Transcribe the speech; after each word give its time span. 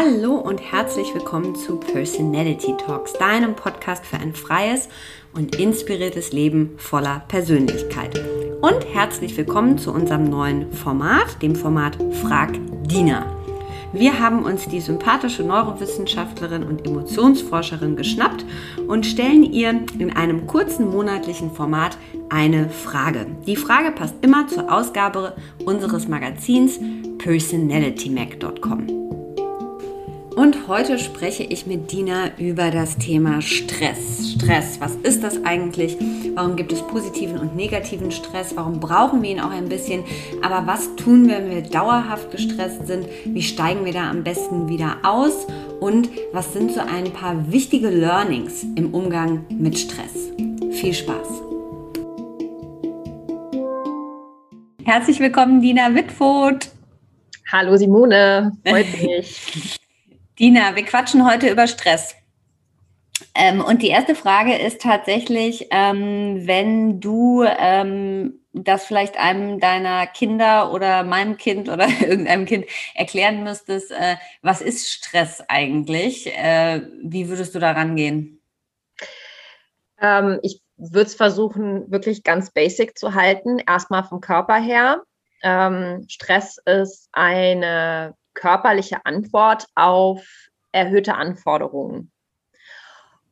Hallo 0.00 0.36
und 0.36 0.58
herzlich 0.58 1.12
willkommen 1.12 1.56
zu 1.56 1.74
Personality 1.74 2.72
Talks, 2.76 3.14
deinem 3.14 3.56
Podcast 3.56 4.06
für 4.06 4.16
ein 4.16 4.32
freies 4.32 4.88
und 5.34 5.56
inspiriertes 5.56 6.30
Leben 6.32 6.74
voller 6.76 7.24
Persönlichkeit. 7.26 8.16
Und 8.60 8.86
herzlich 8.94 9.36
willkommen 9.36 9.76
zu 9.76 9.92
unserem 9.92 10.30
neuen 10.30 10.72
Format, 10.72 11.42
dem 11.42 11.56
Format 11.56 11.98
Frag 12.22 12.52
Dina. 12.86 13.26
Wir 13.92 14.20
haben 14.20 14.44
uns 14.44 14.68
die 14.68 14.80
sympathische 14.80 15.42
Neurowissenschaftlerin 15.42 16.62
und 16.62 16.86
Emotionsforscherin 16.86 17.96
geschnappt 17.96 18.46
und 18.86 19.04
stellen 19.04 19.42
ihr 19.42 19.80
in 19.98 20.14
einem 20.14 20.46
kurzen 20.46 20.88
monatlichen 20.92 21.50
Format 21.50 21.98
eine 22.28 22.68
Frage. 22.70 23.26
Die 23.48 23.56
Frage 23.56 23.90
passt 23.90 24.14
immer 24.20 24.46
zur 24.46 24.72
Ausgabe 24.72 25.34
unseres 25.64 26.06
Magazins 26.06 26.78
personalitymac.com. 27.18 28.97
Und 30.38 30.68
heute 30.68 31.00
spreche 31.00 31.42
ich 31.42 31.66
mit 31.66 31.90
Dina 31.90 32.30
über 32.38 32.70
das 32.70 32.96
Thema 32.96 33.42
Stress. 33.42 34.34
Stress, 34.36 34.80
was 34.80 34.94
ist 34.94 35.24
das 35.24 35.44
eigentlich? 35.44 35.96
Warum 36.36 36.54
gibt 36.54 36.70
es 36.70 36.80
positiven 36.80 37.38
und 37.38 37.56
negativen 37.56 38.12
Stress? 38.12 38.54
Warum 38.54 38.78
brauchen 38.78 39.20
wir 39.20 39.30
ihn 39.30 39.40
auch 39.40 39.50
ein 39.50 39.68
bisschen? 39.68 40.04
Aber 40.40 40.64
was 40.64 40.94
tun, 40.94 41.28
wenn 41.28 41.50
wir 41.50 41.62
dauerhaft 41.62 42.30
gestresst 42.30 42.86
sind? 42.86 43.08
Wie 43.24 43.42
steigen 43.42 43.84
wir 43.84 43.92
da 43.92 44.08
am 44.08 44.22
besten 44.22 44.68
wieder 44.68 44.98
aus? 45.02 45.48
Und 45.80 46.08
was 46.32 46.52
sind 46.52 46.70
so 46.70 46.82
ein 46.82 47.12
paar 47.12 47.50
wichtige 47.50 47.90
Learnings 47.90 48.62
im 48.76 48.94
Umgang 48.94 49.44
mit 49.50 49.76
Stress? 49.76 50.30
Viel 50.70 50.94
Spaß! 50.94 51.42
Herzlich 54.84 55.18
willkommen, 55.18 55.60
Dina 55.60 55.92
Wittfurt. 55.96 56.70
Hallo 57.50 57.76
Simone, 57.76 58.52
freut 58.64 58.86
mich. 59.02 59.74
Dina, 60.38 60.76
wir 60.76 60.84
quatschen 60.84 61.28
heute 61.28 61.48
über 61.48 61.66
Stress. 61.66 62.14
Ähm, 63.34 63.60
und 63.60 63.82
die 63.82 63.88
erste 63.88 64.14
Frage 64.14 64.56
ist 64.56 64.80
tatsächlich, 64.80 65.66
ähm, 65.72 66.46
wenn 66.46 67.00
du 67.00 67.42
ähm, 67.42 68.38
das 68.52 68.84
vielleicht 68.84 69.18
einem 69.18 69.58
deiner 69.58 70.06
Kinder 70.06 70.72
oder 70.72 71.02
meinem 71.02 71.38
Kind 71.38 71.68
oder 71.68 71.88
irgendeinem 72.00 72.46
Kind 72.46 72.66
erklären 72.94 73.42
müsstest, 73.42 73.90
äh, 73.90 74.14
was 74.40 74.60
ist 74.60 74.88
Stress 74.88 75.42
eigentlich? 75.48 76.28
Äh, 76.28 76.82
wie 77.02 77.28
würdest 77.28 77.56
du 77.56 77.58
da 77.58 77.72
rangehen? 77.72 78.40
Ähm, 80.00 80.38
ich 80.42 80.62
würde 80.76 81.06
es 81.08 81.16
versuchen, 81.16 81.90
wirklich 81.90 82.22
ganz 82.22 82.52
basic 82.52 82.96
zu 82.96 83.14
halten. 83.14 83.58
Erstmal 83.58 84.04
vom 84.04 84.20
Körper 84.20 84.60
her. 84.60 85.02
Ähm, 85.42 86.04
Stress 86.08 86.58
ist 86.64 87.08
eine 87.10 88.14
körperliche 88.38 89.04
Antwort 89.04 89.66
auf 89.74 90.24
erhöhte 90.70 91.14
Anforderungen. 91.14 92.12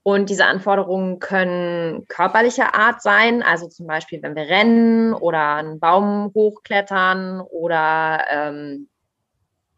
Und 0.02 0.30
diese 0.30 0.46
Anforderungen 0.46 1.18
können 1.18 2.06
körperlicher 2.08 2.74
Art 2.74 3.02
sein, 3.02 3.42
also 3.42 3.68
zum 3.68 3.86
Beispiel, 3.86 4.22
wenn 4.22 4.36
wir 4.36 4.44
rennen 4.44 5.14
oder 5.14 5.56
einen 5.56 5.80
Baum 5.80 6.32
hochklettern 6.34 7.40
oder 7.40 8.24
ähm, 8.30 8.88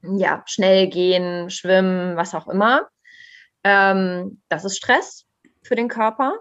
ja, 0.03 0.43
schnell 0.47 0.89
gehen, 0.89 1.51
schwimmen, 1.51 2.17
was 2.17 2.35
auch 2.35 2.49
immer. 2.49 2.89
Ähm, 3.65 4.43
das 4.49 4.65
ist 4.65 4.77
Stress 4.77 5.27
für 5.63 5.77
den 5.77 5.89
Körper. 5.89 6.41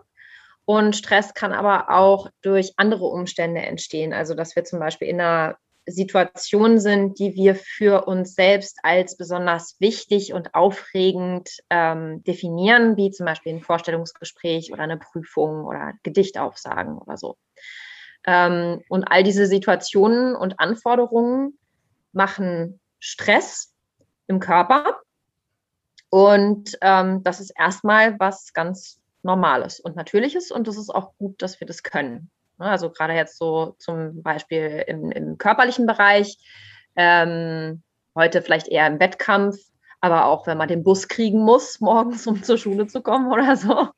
Und 0.65 0.97
Stress 0.97 1.33
kann 1.33 1.53
aber 1.53 1.89
auch 1.89 2.29
durch 2.41 2.73
andere 2.75 3.05
Umstände 3.05 3.61
entstehen. 3.61 4.13
Also, 4.13 4.33
dass 4.33 4.55
wir 4.55 4.65
zum 4.65 4.79
Beispiel 4.79 5.07
in 5.07 5.21
einer 5.21 5.57
Situationen 5.87 6.79
sind, 6.79 7.17
die 7.17 7.33
wir 7.35 7.55
für 7.55 8.07
uns 8.07 8.35
selbst 8.35 8.79
als 8.83 9.15
besonders 9.15 9.77
wichtig 9.79 10.33
und 10.33 10.53
aufregend 10.53 11.49
ähm, 11.69 12.23
definieren, 12.25 12.97
wie 12.97 13.09
zum 13.09 13.25
Beispiel 13.25 13.53
ein 13.53 13.61
Vorstellungsgespräch 13.61 14.73
oder 14.73 14.83
eine 14.83 14.97
Prüfung 14.97 15.65
oder 15.65 15.93
Gedicht 16.03 16.37
aufsagen 16.37 16.97
oder 16.97 17.15
so. 17.15 17.37
Ähm, 18.25 18.83
und 18.89 19.05
all 19.05 19.23
diese 19.23 19.47
Situationen 19.47 20.35
und 20.35 20.59
Anforderungen 20.59 21.57
machen 22.11 22.81
Stress 22.99 23.73
im 24.27 24.41
Körper. 24.41 24.99
Und 26.09 26.77
ähm, 26.81 27.23
das 27.23 27.39
ist 27.39 27.53
erstmal 27.57 28.19
was 28.19 28.51
ganz 28.53 28.99
Normales 29.23 29.79
und 29.79 29.95
Natürliches. 29.95 30.51
Und 30.51 30.67
das 30.67 30.77
ist 30.77 30.89
auch 30.89 31.13
gut, 31.17 31.41
dass 31.41 31.59
wir 31.61 31.67
das 31.67 31.83
können. 31.83 32.29
Ne? 32.57 32.65
Also 32.65 32.89
gerade 32.89 33.13
jetzt 33.13 33.37
so 33.37 33.75
zum 33.79 34.21
Beispiel 34.21 34.83
im, 34.87 35.11
im 35.11 35.37
körperlichen 35.37 35.85
Bereich, 35.85 36.37
ähm, 36.95 37.83
heute 38.15 38.41
vielleicht 38.41 38.67
eher 38.67 38.87
im 38.87 38.99
Wettkampf, 38.99 39.57
aber 40.01 40.25
auch 40.25 40.47
wenn 40.47 40.57
man 40.57 40.67
den 40.67 40.83
Bus 40.83 41.07
kriegen 41.07 41.39
muss, 41.39 41.79
morgens, 41.81 42.27
um 42.27 42.43
zur 42.43 42.57
Schule 42.57 42.87
zu 42.87 43.01
kommen 43.01 43.31
oder 43.31 43.55
so, 43.55 43.89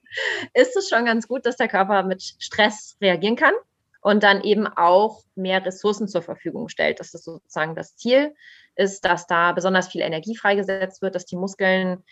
ist 0.54 0.76
es 0.76 0.90
schon 0.90 1.06
ganz 1.06 1.28
gut, 1.28 1.46
dass 1.46 1.58
der 1.58 1.68
Körper 1.68 2.04
mit 2.04 2.22
Stress 2.22 2.98
reagieren 3.02 3.36
kann 3.36 3.54
und 4.02 4.24
dann 4.24 4.42
eben 4.42 4.68
auch 4.68 5.24
mehr 5.36 5.66
Ressourcen 5.66 6.08
zur 6.08 6.22
Verfügung 6.22 6.70
stellt. 6.70 7.00
Das 7.00 7.14
ist 7.14 7.26
sozusagen 7.26 7.76
das 7.76 7.96
Ziel, 7.96 8.34
ist, 8.76 9.04
dass 9.04 9.28
da 9.28 9.52
besonders 9.52 9.90
viel 9.90 10.02
Energie 10.02 10.36
freigesetzt 10.36 11.02
wird, 11.02 11.16
dass 11.16 11.26
die 11.26 11.36
Muskeln 11.36 12.04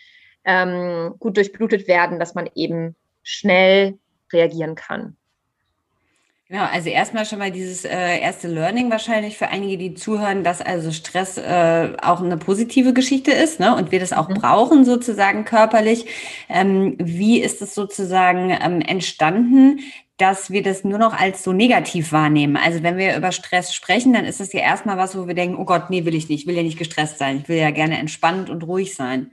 ähm, 0.44 1.14
gut 1.18 1.36
durchblutet 1.36 1.88
werden, 1.88 2.18
dass 2.18 2.34
man 2.34 2.48
eben 2.54 2.94
schnell 3.22 3.98
reagieren 4.32 4.74
kann. 4.74 5.16
Genau, 6.50 6.64
also 6.64 6.88
erstmal 6.88 7.26
schon 7.26 7.40
mal 7.40 7.50
dieses 7.50 7.84
äh, 7.84 8.20
erste 8.20 8.48
Learning 8.48 8.90
wahrscheinlich 8.90 9.36
für 9.36 9.48
einige, 9.48 9.76
die 9.76 9.92
zuhören, 9.92 10.44
dass 10.44 10.62
also 10.62 10.92
Stress 10.92 11.36
äh, 11.36 11.92
auch 12.00 12.22
eine 12.22 12.38
positive 12.38 12.94
Geschichte 12.94 13.32
ist 13.32 13.60
ne? 13.60 13.76
und 13.76 13.92
wir 13.92 14.00
das 14.00 14.14
auch 14.14 14.30
mhm. 14.30 14.34
brauchen 14.34 14.84
sozusagen 14.86 15.44
körperlich. 15.44 16.06
Ähm, 16.48 16.96
wie 16.98 17.42
ist 17.42 17.60
es 17.60 17.74
sozusagen 17.74 18.56
ähm, 18.62 18.80
entstanden, 18.80 19.80
dass 20.16 20.50
wir 20.50 20.62
das 20.62 20.84
nur 20.84 20.98
noch 20.98 21.12
als 21.12 21.44
so 21.44 21.52
negativ 21.52 22.12
wahrnehmen? 22.12 22.56
Also 22.56 22.82
wenn 22.82 22.96
wir 22.96 23.14
über 23.14 23.30
Stress 23.30 23.74
sprechen, 23.74 24.14
dann 24.14 24.24
ist 24.24 24.40
das 24.40 24.54
ja 24.54 24.60
erstmal 24.60 24.96
was, 24.96 25.18
wo 25.18 25.26
wir 25.26 25.34
denken, 25.34 25.58
oh 25.58 25.66
Gott, 25.66 25.90
nee, 25.90 26.06
will 26.06 26.14
ich 26.14 26.30
nicht, 26.30 26.44
ich 26.44 26.46
will 26.46 26.56
ja 26.56 26.62
nicht 26.62 26.78
gestresst 26.78 27.18
sein, 27.18 27.40
ich 27.42 27.48
will 27.50 27.58
ja 27.58 27.72
gerne 27.72 27.98
entspannt 27.98 28.48
und 28.48 28.62
ruhig 28.66 28.94
sein. 28.94 29.32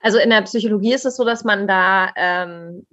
Also 0.00 0.18
in 0.18 0.30
der 0.30 0.42
Psychologie 0.42 0.92
ist 0.92 1.06
es 1.06 1.14
so, 1.14 1.24
dass 1.24 1.44
man 1.44 1.68
da 1.68 2.10
ähm, 2.16 2.84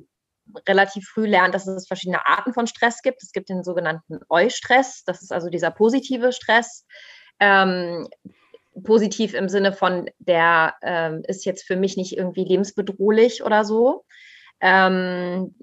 relativ 0.68 1.08
früh 1.08 1.26
lernt, 1.26 1.56
dass 1.56 1.68
es 1.68 1.88
verschiedene 1.88 2.26
Arten 2.26 2.54
von 2.54 2.68
Stress 2.68 3.02
gibt. 3.02 3.24
Es 3.24 3.32
gibt 3.32 3.50
den 3.50 3.64
sogenannten 3.64 4.20
Eustress, 4.30 5.04
das 5.06 5.22
ist 5.22 5.32
also 5.32 5.50
dieser 5.50 5.72
positive 5.72 6.32
Stress. 6.32 6.86
Ähm, 7.40 8.08
positiv 8.84 9.34
im 9.34 9.50
Sinne 9.50 9.74
von, 9.74 10.10
der 10.20 10.76
ähm, 10.82 11.24
ist 11.28 11.46
jetzt 11.46 11.66
für 11.66 11.76
mich 11.76 11.98
nicht 11.98 12.16
irgendwie 12.16 12.44
lebensbedrohlich 12.44 13.44
oder 13.44 13.64
so. 13.64 14.06
Ähm, 14.62 15.56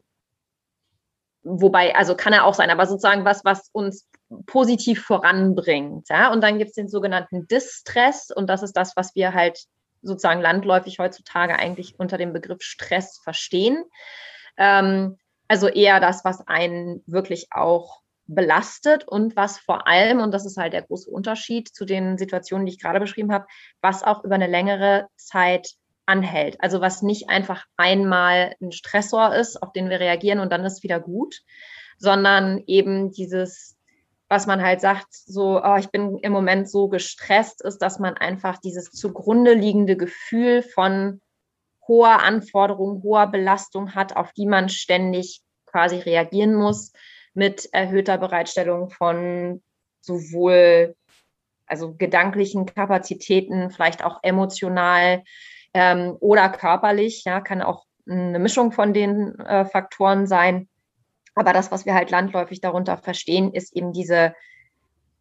wobei, 1.43 1.94
also 1.94 2.17
kann 2.17 2.33
er 2.33 2.44
auch 2.44 2.55
sein, 2.55 2.71
aber 2.71 2.87
sozusagen 2.87 3.25
was, 3.25 3.44
was 3.44 3.69
uns 3.73 4.09
positiv 4.47 5.05
voranbringt. 5.05 6.09
Ja? 6.09 6.33
Und 6.33 6.41
dann 6.43 6.59
gibt 6.59 6.71
es 6.71 6.75
den 6.75 6.89
sogenannten 6.89 7.47
Distress 7.47 8.31
und 8.34 8.49
das 8.49 8.62
ist 8.62 8.73
das, 8.73 8.97
was 8.97 9.15
wir 9.15 9.34
halt 9.34 9.59
sozusagen 10.03 10.41
landläufig 10.41 10.99
heutzutage 10.99 11.56
eigentlich 11.56 11.99
unter 11.99 12.19
dem 12.19 12.33
Begriff 12.33 12.62
Stress 12.62 13.21
verstehen. 13.23 13.84
Ähm, 14.57 15.19
also 15.49 15.69
eher 15.69 16.01
das, 16.01 16.25
was 16.25 16.47
einen 16.47 17.03
wirklich 17.07 17.49
auch 17.51 18.01
belastet 18.27 19.07
und 19.07 19.37
was 19.37 19.59
vor 19.59 19.87
allem, 19.87 20.21
und 20.21 20.33
das 20.33 20.47
ist 20.47 20.57
halt 20.57 20.73
der 20.73 20.83
große 20.83 21.11
Unterschied 21.11 21.69
zu 21.69 21.85
den 21.85 22.17
Situationen, 22.17 22.67
die 22.67 22.73
ich 22.73 22.81
gerade 22.81 23.01
beschrieben 23.01 23.33
habe, 23.33 23.47
was 23.83 24.03
auch 24.03 24.25
über 24.25 24.35
eine 24.35 24.47
längere 24.47 25.09
Zeit 25.17 25.75
anhält. 26.07 26.57
Also 26.61 26.81
was 26.81 27.03
nicht 27.03 27.29
einfach 27.29 27.65
einmal 27.77 28.55
ein 28.61 28.73
Stressor 28.73 29.35
ist, 29.35 29.63
auf 29.63 29.73
den 29.73 29.91
wir 29.91 30.01
reagieren 30.01 30.41
und 30.41 30.53
dann 30.53 30.65
ist 30.65 30.83
wieder 30.83 31.01
gut, 31.01 31.43
sondern 31.99 32.63
eben 32.67 33.11
dieses, 33.11 33.77
was 34.29 34.47
man 34.47 34.63
halt 34.63 34.81
sagt, 34.81 35.07
so, 35.11 35.63
oh, 35.63 35.77
ich 35.77 35.91
bin 35.91 36.19
im 36.19 36.33
Moment 36.33 36.69
so 36.69 36.89
gestresst, 36.89 37.63
ist, 37.63 37.79
dass 37.79 37.99
man 37.99 38.15
einfach 38.15 38.59
dieses 38.59 38.91
zugrunde 38.91 39.55
liegende 39.55 39.97
Gefühl 39.97 40.62
von 40.62 41.21
hoher 41.89 42.23
Anforderungen, 42.23 43.03
hoher 43.03 43.27
Belastung 43.27 43.95
hat, 43.95 44.17
auf 44.17 44.33
die 44.33 44.47
man 44.47 44.69
ständig 44.69 45.43
quasi 45.67 45.97
reagieren 45.97 46.55
muss, 46.55 46.93
mit 47.35 47.69
erhöhter 47.73 48.19
Bereitstellung 48.19 48.91
von 48.91 49.63
sowohl 50.01 50.95
also 51.67 51.95
gedanklichen 51.95 52.67
Kapazitäten, 52.67 53.71
vielleicht 53.71 54.05
auch 54.05 54.21
emotional 54.23 55.25
ähm, 55.73 56.17
oder 56.21 56.49
körperlich, 56.51 57.25
ja, 57.25 57.41
kann 57.41 57.63
auch 57.63 57.85
eine 58.09 58.39
Mischung 58.39 58.71
von 58.71 58.93
den 58.93 59.39
äh, 59.41 59.65
Faktoren 59.65 60.27
sein. 60.27 60.69
Aber 61.35 61.53
das, 61.53 61.73
was 61.73 61.87
wir 61.87 61.95
halt 61.95 62.11
landläufig 62.11 62.61
darunter 62.61 62.99
verstehen, 62.99 63.53
ist 63.53 63.75
eben 63.75 63.93
diese 63.93 64.35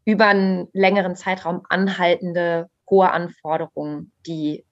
über 0.06 0.28
einen 0.28 0.68
längeren 0.74 1.16
Zeitraum 1.16 1.62
anhaltende 1.70 2.70
hohe 2.90 3.10
Anforderungen, 3.10 4.12
die 4.28 4.66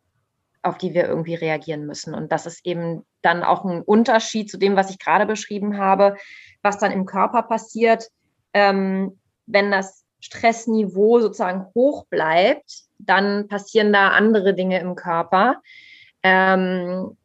auf 0.64 0.78
die 0.78 0.94
wir 0.94 1.08
irgendwie 1.08 1.36
reagieren 1.36 1.86
müssen. 1.86 2.14
Und 2.14 2.32
das 2.32 2.46
ist 2.46 2.66
eben 2.66 3.04
dann 3.22 3.44
auch 3.44 3.66
ein 3.66 3.82
Unterschied 3.82 4.50
zu 4.50 4.58
dem, 4.58 4.76
was 4.76 4.90
ich 4.90 5.00
gerade 5.00 5.26
beschrieben 5.26 5.78
habe, 5.78 6.18
was 6.62 6.78
dann 6.78 6.92
im 6.92 7.06
Körper 7.06 7.44
passiert, 7.44 8.10
ähm, 8.54 9.20
wenn 9.48 9.72
das 9.72 10.06
Stressniveau 10.20 11.20
sozusagen 11.20 11.66
hoch 11.74 12.06
bleibt, 12.06 12.84
dann 13.00 13.48
passieren 13.48 13.92
da 13.92 14.10
andere 14.10 14.54
Dinge 14.54 14.80
im 14.80 14.96
Körper. 14.96 15.62
Ähm, 16.22 17.18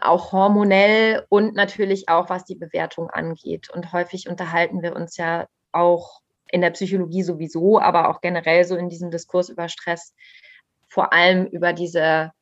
auch 0.00 0.32
hormonell 0.32 1.24
und 1.28 1.54
natürlich 1.54 2.08
auch 2.08 2.30
was 2.30 2.44
die 2.44 2.54
Bewertung 2.54 3.10
angeht. 3.10 3.70
Und 3.70 3.92
häufig 3.92 4.28
unterhalten 4.28 4.82
wir 4.82 4.94
uns 4.94 5.16
ja 5.16 5.46
auch 5.72 6.20
in 6.48 6.60
der 6.60 6.70
Psychologie 6.70 7.22
sowieso, 7.22 7.80
aber 7.80 8.08
auch 8.08 8.20
generell 8.20 8.64
so 8.64 8.76
in 8.76 8.88
diesem 8.88 9.10
Diskurs 9.10 9.48
über 9.48 9.68
Stress, 9.68 10.14
vor 10.88 11.12
allem 11.12 11.46
über 11.46 11.72
diese 11.72 12.32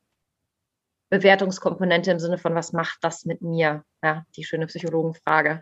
Bewertungskomponente 1.17 2.11
im 2.11 2.19
Sinne 2.19 2.37
von, 2.37 2.55
was 2.55 2.73
macht 2.73 2.97
das 3.01 3.25
mit 3.25 3.41
mir? 3.41 3.83
Ja, 4.03 4.25
die 4.35 4.43
schöne 4.43 4.67
Psychologenfrage. 4.67 5.61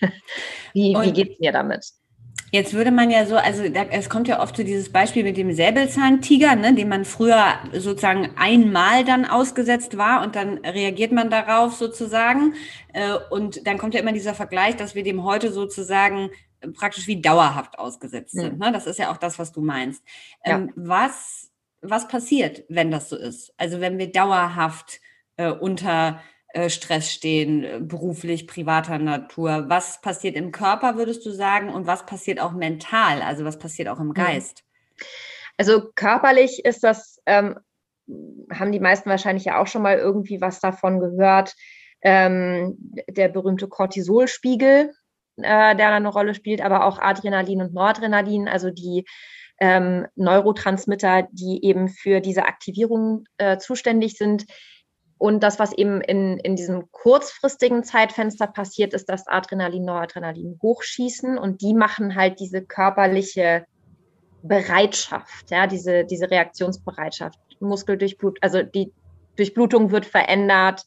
wie 0.72 0.94
wie 0.94 1.12
geht 1.12 1.32
es 1.32 1.38
mir 1.40 1.52
damit? 1.52 1.92
Jetzt 2.50 2.72
würde 2.72 2.90
man 2.90 3.10
ja 3.10 3.26
so, 3.26 3.36
also 3.36 3.68
da, 3.68 3.84
es 3.90 4.08
kommt 4.08 4.26
ja 4.26 4.40
oft 4.40 4.56
zu 4.56 4.64
dieses 4.64 4.90
Beispiel 4.90 5.22
mit 5.22 5.36
dem 5.36 5.52
Säbelzahntiger, 5.52 6.56
ne, 6.56 6.74
dem 6.74 6.88
man 6.88 7.04
früher 7.04 7.58
sozusagen 7.72 8.30
einmal 8.36 9.04
dann 9.04 9.26
ausgesetzt 9.26 9.98
war 9.98 10.22
und 10.22 10.34
dann 10.34 10.58
reagiert 10.58 11.12
man 11.12 11.28
darauf 11.28 11.74
sozusagen. 11.74 12.54
Äh, 12.94 13.16
und 13.30 13.66
dann 13.66 13.76
kommt 13.76 13.92
ja 13.92 14.00
immer 14.00 14.12
dieser 14.12 14.32
Vergleich, 14.32 14.76
dass 14.76 14.94
wir 14.94 15.02
dem 15.02 15.24
heute 15.24 15.52
sozusagen 15.52 16.30
praktisch 16.74 17.06
wie 17.06 17.20
dauerhaft 17.20 17.78
ausgesetzt 17.78 18.32
sind. 18.32 18.54
Mhm. 18.54 18.58
Ne? 18.58 18.72
Das 18.72 18.86
ist 18.86 18.98
ja 18.98 19.12
auch 19.12 19.18
das, 19.18 19.38
was 19.38 19.52
du 19.52 19.60
meinst. 19.60 20.02
Ähm, 20.44 20.68
ja. 20.68 20.72
Was, 20.76 21.47
was 21.80 22.08
passiert, 22.08 22.64
wenn 22.68 22.90
das 22.90 23.08
so 23.08 23.16
ist? 23.16 23.52
Also 23.56 23.80
wenn 23.80 23.98
wir 23.98 24.10
dauerhaft 24.10 25.00
äh, 25.36 25.50
unter 25.50 26.20
äh, 26.54 26.70
Stress 26.70 27.12
stehen, 27.12 27.62
äh, 27.62 27.78
beruflich, 27.80 28.46
privater 28.46 28.98
Natur? 28.98 29.66
Was 29.68 30.00
passiert 30.00 30.34
im 30.34 30.50
Körper, 30.50 30.96
würdest 30.96 31.26
du 31.26 31.30
sagen, 31.30 31.68
und 31.68 31.86
was 31.86 32.06
passiert 32.06 32.40
auch 32.40 32.52
mental? 32.52 33.20
Also 33.20 33.44
was 33.44 33.58
passiert 33.58 33.88
auch 33.88 34.00
im. 34.00 34.14
Geist? 34.14 34.64
Also 35.58 35.90
körperlich 35.94 36.64
ist 36.64 36.82
das, 36.82 37.20
ähm, 37.26 37.58
haben 38.50 38.72
die 38.72 38.80
meisten 38.80 39.10
wahrscheinlich 39.10 39.44
ja 39.44 39.60
auch 39.60 39.66
schon 39.66 39.82
mal 39.82 39.98
irgendwie 39.98 40.40
was 40.40 40.60
davon 40.60 41.00
gehört. 41.00 41.54
Ähm, 42.00 42.76
der 43.10 43.28
berühmte 43.28 43.68
Cortisolspiegel, 43.68 44.94
äh, 45.36 45.76
der 45.76 45.90
eine 45.90 46.08
Rolle 46.08 46.34
spielt, 46.34 46.62
aber 46.62 46.86
auch 46.86 46.98
Adrenalin 46.98 47.60
und 47.60 47.74
Noradrenalin, 47.74 48.48
also 48.48 48.70
die 48.70 49.04
ähm, 49.60 50.06
Neurotransmitter, 50.16 51.28
die 51.32 51.64
eben 51.64 51.88
für 51.88 52.20
diese 52.20 52.44
Aktivierung 52.44 53.24
äh, 53.38 53.58
zuständig 53.58 54.16
sind, 54.16 54.46
und 55.18 55.42
das, 55.42 55.58
was 55.58 55.72
eben 55.72 56.00
in, 56.00 56.38
in 56.38 56.54
diesem 56.54 56.90
kurzfristigen 56.92 57.82
Zeitfenster 57.82 58.46
passiert, 58.46 58.94
ist, 58.94 59.08
dass 59.08 59.26
Adrenalin, 59.26 59.84
Noradrenalin 59.84 60.58
hochschießen 60.62 61.36
und 61.36 61.60
die 61.60 61.74
machen 61.74 62.14
halt 62.14 62.38
diese 62.38 62.62
körperliche 62.62 63.66
Bereitschaft, 64.42 65.50
ja, 65.50 65.66
diese, 65.66 66.04
diese 66.04 66.30
Reaktionsbereitschaft. 66.30 67.38
Muskeldurchblut, 67.58 68.38
also 68.40 68.62
die 68.62 68.92
Durchblutung 69.36 69.90
wird 69.90 70.06
verändert, 70.06 70.84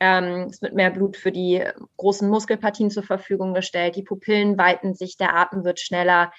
ähm, 0.00 0.48
es 0.50 0.62
wird 0.62 0.74
mehr 0.74 0.90
Blut 0.90 1.18
für 1.18 1.30
die 1.30 1.62
großen 1.98 2.28
Muskelpartien 2.28 2.90
zur 2.90 3.02
Verfügung 3.02 3.52
gestellt, 3.52 3.96
die 3.96 4.02
Pupillen 4.02 4.56
weiten 4.56 4.94
sich, 4.94 5.18
der 5.18 5.36
Atem 5.36 5.64
wird 5.64 5.78
schneller. 5.78 6.32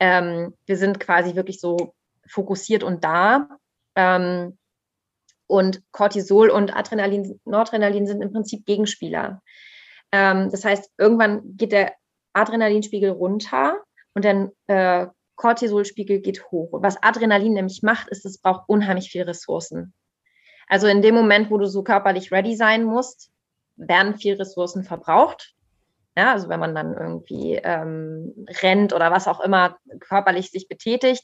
Ähm, 0.00 0.54
wir 0.66 0.76
sind 0.76 1.00
quasi 1.00 1.34
wirklich 1.34 1.60
so 1.60 1.94
fokussiert 2.26 2.82
und 2.82 3.04
da. 3.04 3.48
Ähm, 3.94 4.58
und 5.46 5.82
Cortisol 5.92 6.50
und 6.50 6.76
Adrenalin, 6.76 7.40
Noradrenalin 7.44 8.06
sind 8.06 8.22
im 8.22 8.32
Prinzip 8.32 8.66
Gegenspieler. 8.66 9.42
Ähm, 10.12 10.50
das 10.50 10.64
heißt, 10.64 10.92
irgendwann 10.98 11.56
geht 11.56 11.72
der 11.72 11.94
Adrenalinspiegel 12.34 13.10
runter 13.10 13.78
und 14.14 14.24
der 14.24 14.52
äh, 14.66 15.06
Cortisolspiegel 15.36 16.20
geht 16.20 16.50
hoch. 16.50 16.72
Und 16.72 16.82
was 16.82 17.02
Adrenalin 17.02 17.54
nämlich 17.54 17.82
macht, 17.82 18.08
ist, 18.08 18.26
es 18.26 18.38
braucht 18.38 18.68
unheimlich 18.68 19.10
viel 19.10 19.22
Ressourcen. 19.22 19.94
Also 20.66 20.86
in 20.86 21.00
dem 21.00 21.14
Moment, 21.14 21.50
wo 21.50 21.56
du 21.56 21.66
so 21.66 21.82
körperlich 21.82 22.30
ready 22.30 22.54
sein 22.54 22.84
musst, 22.84 23.30
werden 23.76 24.16
viel 24.16 24.34
Ressourcen 24.34 24.84
verbraucht. 24.84 25.54
Ja, 26.18 26.32
also 26.32 26.48
wenn 26.48 26.58
man 26.58 26.74
dann 26.74 26.94
irgendwie 26.94 27.60
ähm, 27.62 28.34
rennt 28.60 28.92
oder 28.92 29.12
was 29.12 29.28
auch 29.28 29.38
immer 29.38 29.76
körperlich 30.00 30.50
sich 30.50 30.66
betätigt, 30.66 31.22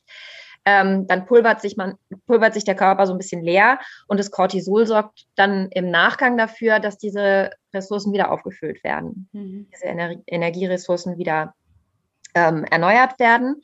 ähm, 0.64 1.08
dann 1.08 1.26
pulvert 1.26 1.60
sich, 1.60 1.76
man, 1.76 1.96
pulvert 2.28 2.54
sich 2.54 2.62
der 2.62 2.76
Körper 2.76 3.04
so 3.08 3.12
ein 3.12 3.18
bisschen 3.18 3.42
leer 3.42 3.80
und 4.06 4.20
das 4.20 4.30
Cortisol 4.30 4.86
sorgt 4.86 5.26
dann 5.34 5.68
im 5.72 5.90
Nachgang 5.90 6.38
dafür, 6.38 6.78
dass 6.78 6.96
diese 6.96 7.50
Ressourcen 7.74 8.12
wieder 8.12 8.30
aufgefüllt 8.30 8.84
werden, 8.84 9.28
mhm. 9.32 9.68
diese 9.74 9.86
Ener 9.86 10.14
Energieressourcen 10.28 11.18
wieder 11.18 11.54
ähm, 12.36 12.62
erneuert 12.62 13.18
werden. 13.18 13.62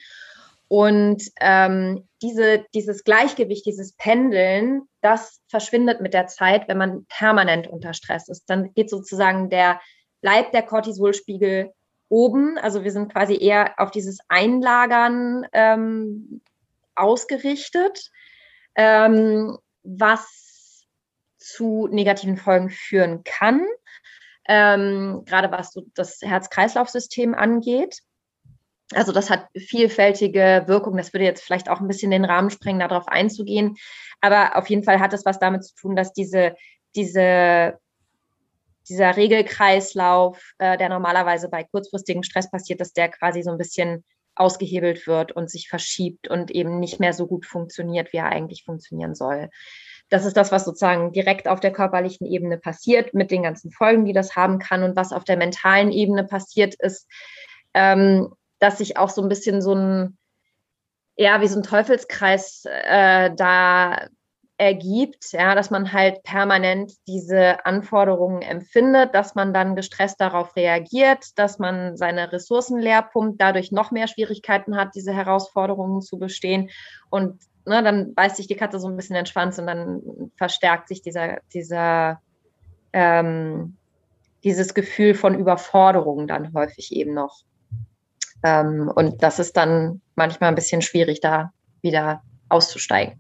Und 0.67 1.23
ähm, 1.41 2.09
diese, 2.23 2.65
dieses 2.75 3.05
Gleichgewicht, 3.05 3.67
dieses 3.67 3.93
Pendeln, 3.93 4.83
das 5.01 5.41
verschwindet 5.49 6.01
mit 6.01 6.13
der 6.13 6.27
Zeit, 6.27 6.67
wenn 6.67 6.79
man 6.79 7.07
permanent 7.07 7.69
unter 7.69 7.95
Stress 7.95 8.29
ist. 8.29 8.51
Dann 8.51 8.75
geht 8.75 8.91
sozusagen 8.91 9.49
der, 9.49 9.81
bleibt 10.21 10.55
der 10.55 10.63
Cortisolspiegel 10.63 11.73
oben. 12.09 12.59
Also 12.59 12.85
wir 12.85 12.93
sind 12.93 13.13
quasi 13.13 13.37
eher 13.41 13.75
auf 13.79 13.91
dieses 13.91 14.19
Einlagern 14.29 15.47
ähm, 15.53 16.41
ausgerichtet, 16.95 18.11
ähm, 18.75 19.57
was 19.83 20.87
zu 21.39 21.89
negativen 21.91 22.37
Folgen 22.37 22.69
führen 22.69 23.25
kann, 23.25 23.65
ähm, 24.47 25.23
gerade 25.25 25.51
was 25.51 25.73
so 25.73 25.85
das 25.95 26.21
Herz-Kreislauf-System 26.21 27.35
angeht. 27.35 28.01
Also 28.93 29.13
das 29.13 29.31
hat 29.31 29.47
vielfältige 29.57 30.65
Wirkungen. 30.67 30.99
Das 30.99 31.13
würde 31.13 31.25
jetzt 31.25 31.45
vielleicht 31.45 31.69
auch 31.69 31.81
ein 31.81 31.87
bisschen 31.87 32.11
den 32.11 32.25
Rahmen 32.25 32.51
sprengen, 32.51 32.81
darauf 32.81 33.07
einzugehen. 33.07 33.77
Aber 34.21 34.57
auf 34.57 34.69
jeden 34.69 34.83
Fall 34.83 34.99
hat 34.99 35.13
es 35.13 35.25
was 35.25 35.39
damit 35.39 35.65
zu 35.65 35.75
tun, 35.77 35.97
dass 35.97 36.13
diese, 36.13 36.57
diese, 36.97 37.79
dieser 38.91 39.17
Regelkreislauf, 39.17 40.53
äh, 40.59 40.77
der 40.77 40.89
normalerweise 40.89 41.49
bei 41.49 41.65
kurzfristigem 41.65 42.23
Stress 42.23 42.51
passiert, 42.51 42.81
dass 42.81 42.93
der 42.93 43.09
quasi 43.09 43.43
so 43.43 43.51
ein 43.51 43.59
bisschen 43.59 44.05
ausgehebelt 44.35 45.07
wird 45.07 45.33
und 45.33 45.51
sich 45.51 45.69
verschiebt 45.69 46.29
und 46.29 46.51
eben 46.51 46.81
nicht 46.81 47.01
mehr 47.01 47.13
so 47.13 47.27
gut 47.27 47.47
funktioniert, 47.47 48.13
wie 48.13 48.19
er 48.19 48.27
eigentlich 48.27 48.65
funktionieren 48.65 49.15
soll. 49.15 49.51
Das 50.09 50.25
ist 50.25 50.37
das, 50.37 50.51
was 50.51 50.65
sozusagen 50.65 51.13
direkt 51.13 51.47
auf 51.47 51.61
der 51.61 51.73
körperlichen 51.73 52.27
Ebene 52.27 52.59
passiert, 52.59 53.15
mit 53.15 53.31
den 53.31 53.45
ganzen 53.45 53.71
Folgen, 53.71 54.05
die 54.05 54.13
das 54.13 54.35
haben 54.35 54.59
kann. 54.59 54.83
Und 54.83 54.97
was 54.97 55.13
auf 55.13 55.25
der 55.25 55.37
mentalen 55.37 55.93
Ebene 55.93 56.25
passiert, 56.25 56.75
ist, 56.75 57.07
ähm, 57.75 58.33
dass 58.59 58.79
sich 58.79 58.97
auch 58.97 59.11
so 59.11 59.23
ein 59.23 59.29
bisschen 59.29 59.63
so 59.63 59.75
ein, 59.75 60.19
ja, 61.17 61.41
wie 61.41 61.47
so 61.47 61.59
ein 61.59 61.63
Teufelskreis 61.63 62.65
äh, 62.67 63.31
da 63.37 64.09
ergibt, 64.61 65.33
ja, 65.33 65.55
dass 65.55 65.71
man 65.71 65.93
halt 65.93 66.23
permanent 66.23 66.93
diese 67.09 67.65
Anforderungen 67.65 68.43
empfindet, 68.43 69.15
dass 69.15 69.35
man 69.35 69.55
dann 69.55 69.75
gestresst 69.75 70.21
darauf 70.21 70.55
reagiert, 70.55 71.39
dass 71.39 71.59
man 71.59 71.97
seine 71.97 72.31
Ressourcen 72.31 72.79
leer 72.79 73.03
pumpt, 73.03 73.41
dadurch 73.41 73.73
noch 73.73 73.91
mehr 73.91 74.07
Schwierigkeiten 74.07 74.77
hat, 74.77 74.95
diese 74.95 75.15
Herausforderungen 75.15 76.03
zu 76.03 76.19
bestehen. 76.19 76.69
Und 77.09 77.41
ne, 77.65 77.83
dann 77.83 78.15
beißt 78.15 78.37
sich 78.37 78.49
die 78.49 78.57
Katze 78.57 78.79
so 78.79 78.89
ein 78.89 78.97
bisschen 78.97 79.15
den 79.15 79.25
Schwanz 79.25 79.59
und 79.59 79.67
dann 79.67 80.03
verstärkt 80.37 80.89
sich 80.89 81.01
dieser, 81.01 81.39
dieser 81.55 82.21
ähm, 82.93 83.79
dieses 84.45 84.75
Gefühl 84.75 85.15
von 85.15 85.39
Überforderung 85.39 86.27
dann 86.27 86.53
häufig 86.53 86.95
eben 86.95 87.15
noch. 87.15 87.45
Ähm, 88.43 88.91
und 88.95 89.23
das 89.23 89.39
ist 89.39 89.57
dann 89.57 90.03
manchmal 90.17 90.51
ein 90.51 90.55
bisschen 90.55 90.83
schwierig, 90.83 91.21
da 91.21 91.53
wieder 91.81 92.23
auszusteigen. 92.51 93.19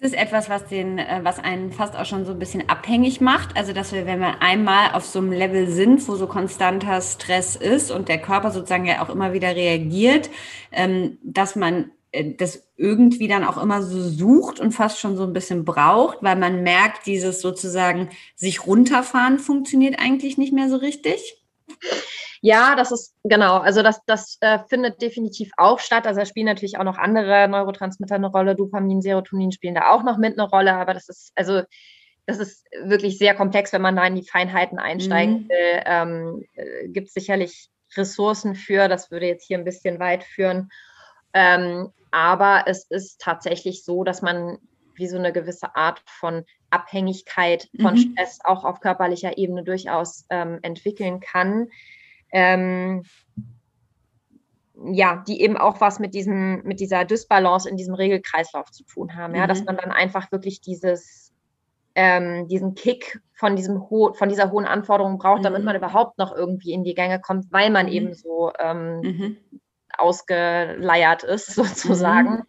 Das 0.00 0.12
ist 0.12 0.18
etwas, 0.18 0.48
was 0.48 0.66
den, 0.66 0.98
äh, 0.98 1.20
was 1.24 1.38
einen 1.38 1.72
fast 1.72 1.94
auch 1.94 2.06
schon 2.06 2.24
so 2.24 2.32
ein 2.32 2.38
bisschen 2.38 2.68
abhängig 2.70 3.20
macht. 3.20 3.54
Also, 3.56 3.74
dass 3.74 3.92
wir, 3.92 4.06
wenn 4.06 4.20
wir 4.20 4.40
einmal 4.40 4.92
auf 4.94 5.04
so 5.04 5.18
einem 5.18 5.30
Level 5.32 5.68
sind, 5.68 6.06
wo 6.08 6.16
so 6.16 6.26
konstanter 6.26 7.02
Stress 7.02 7.54
ist 7.54 7.90
und 7.90 8.08
der 8.08 8.18
Körper 8.18 8.50
sozusagen 8.50 8.86
ja 8.86 9.02
auch 9.02 9.10
immer 9.10 9.34
wieder 9.34 9.54
reagiert, 9.54 10.30
ähm, 10.72 11.18
dass 11.22 11.54
man 11.54 11.90
äh, 12.12 12.34
das 12.34 12.66
irgendwie 12.76 13.28
dann 13.28 13.44
auch 13.44 13.62
immer 13.62 13.82
so 13.82 14.00
sucht 14.08 14.58
und 14.58 14.72
fast 14.72 14.98
schon 15.00 15.18
so 15.18 15.24
ein 15.24 15.34
bisschen 15.34 15.66
braucht, 15.66 16.22
weil 16.22 16.36
man 16.36 16.62
merkt, 16.62 17.06
dieses 17.06 17.42
sozusagen 17.42 18.08
sich 18.36 18.66
runterfahren 18.66 19.38
funktioniert 19.38 19.98
eigentlich 20.00 20.38
nicht 20.38 20.54
mehr 20.54 20.70
so 20.70 20.76
richtig. 20.76 21.39
Ja, 22.42 22.74
das 22.74 22.90
ist 22.90 23.14
genau. 23.22 23.58
Also 23.58 23.82
das, 23.82 24.00
das 24.06 24.38
äh, 24.40 24.58
findet 24.68 25.02
definitiv 25.02 25.50
auch 25.56 25.78
statt. 25.78 26.06
Also 26.06 26.20
da 26.20 26.26
spielen 26.26 26.46
natürlich 26.46 26.78
auch 26.78 26.84
noch 26.84 26.98
andere 26.98 27.48
Neurotransmitter 27.48 28.14
eine 28.14 28.28
Rolle. 28.28 28.56
Dopamin, 28.56 29.02
Serotonin 29.02 29.52
spielen 29.52 29.74
da 29.74 29.90
auch 29.90 30.02
noch 30.02 30.16
mit 30.16 30.38
eine 30.38 30.48
Rolle. 30.48 30.74
Aber 30.74 30.94
das 30.94 31.08
ist 31.08 31.32
also 31.34 31.62
das 32.26 32.38
ist 32.38 32.66
wirklich 32.84 33.18
sehr 33.18 33.34
komplex, 33.34 33.72
wenn 33.72 33.82
man 33.82 33.96
da 33.96 34.06
in 34.06 34.14
die 34.14 34.26
Feinheiten 34.26 34.78
einsteigen 34.78 35.42
mhm. 35.44 35.48
will. 35.48 35.82
Ähm, 35.84 36.44
äh, 36.54 36.88
Gibt 36.88 37.08
es 37.08 37.14
sicherlich 37.14 37.70
Ressourcen 37.96 38.54
für. 38.54 38.88
Das 38.88 39.10
würde 39.10 39.26
jetzt 39.26 39.46
hier 39.46 39.58
ein 39.58 39.64
bisschen 39.64 39.98
weit 39.98 40.24
führen. 40.24 40.70
Ähm, 41.32 41.90
aber 42.10 42.64
es 42.66 42.84
ist 42.88 43.20
tatsächlich 43.20 43.84
so, 43.84 44.04
dass 44.04 44.22
man 44.22 44.58
wie 45.00 45.08
so 45.08 45.18
eine 45.18 45.32
gewisse 45.32 45.74
Art 45.74 46.00
von 46.06 46.44
Abhängigkeit 46.70 47.68
von 47.80 47.94
mhm. 47.94 47.98
Stress 47.98 48.38
auch 48.44 48.64
auf 48.64 48.80
körperlicher 48.80 49.36
Ebene 49.36 49.64
durchaus 49.64 50.26
ähm, 50.30 50.60
entwickeln 50.62 51.18
kann. 51.18 51.68
Ähm, 52.30 53.02
ja, 54.84 55.22
die 55.26 55.42
eben 55.42 55.56
auch 55.56 55.80
was 55.80 55.98
mit 55.98 56.14
diesem, 56.14 56.62
mit 56.62 56.80
dieser 56.80 57.04
Dysbalance 57.04 57.68
in 57.68 57.76
diesem 57.76 57.94
Regelkreislauf 57.94 58.70
zu 58.70 58.84
tun 58.84 59.14
haben. 59.16 59.34
Ja, 59.34 59.44
mhm. 59.44 59.48
dass 59.48 59.64
man 59.64 59.76
dann 59.76 59.90
einfach 59.90 60.32
wirklich 60.32 60.60
dieses, 60.60 61.32
ähm, 61.94 62.48
diesen 62.48 62.74
Kick 62.74 63.20
von 63.34 63.56
diesem 63.56 63.90
ho 63.90 64.12
von 64.14 64.28
dieser 64.28 64.50
hohen 64.50 64.66
Anforderung 64.66 65.18
braucht, 65.18 65.44
damit 65.44 65.60
mhm. 65.60 65.66
man 65.66 65.76
überhaupt 65.76 66.18
noch 66.18 66.34
irgendwie 66.34 66.72
in 66.72 66.84
die 66.84 66.94
Gänge 66.94 67.20
kommt, 67.20 67.52
weil 67.52 67.70
man 67.70 67.86
mhm. 67.86 67.92
eben 67.92 68.14
so 68.14 68.52
ähm, 68.58 69.00
mhm. 69.00 69.36
ausgeleiert 69.98 71.24
ist, 71.24 71.46
sozusagen. 71.54 72.44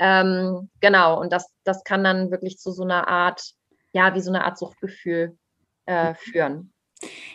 Mhm. 0.00 0.06
Ähm, 0.06 0.70
genau, 0.80 1.20
und 1.20 1.32
das, 1.32 1.50
das 1.64 1.84
kann 1.84 2.04
dann 2.04 2.30
wirklich 2.30 2.58
zu 2.58 2.72
so 2.72 2.82
einer 2.82 3.08
Art, 3.08 3.52
ja, 3.92 4.14
wie 4.14 4.20
so 4.20 4.30
eine 4.30 4.44
Art 4.44 4.58
Suchtgefühl 4.58 5.36
äh, 5.86 6.14
führen. 6.14 6.72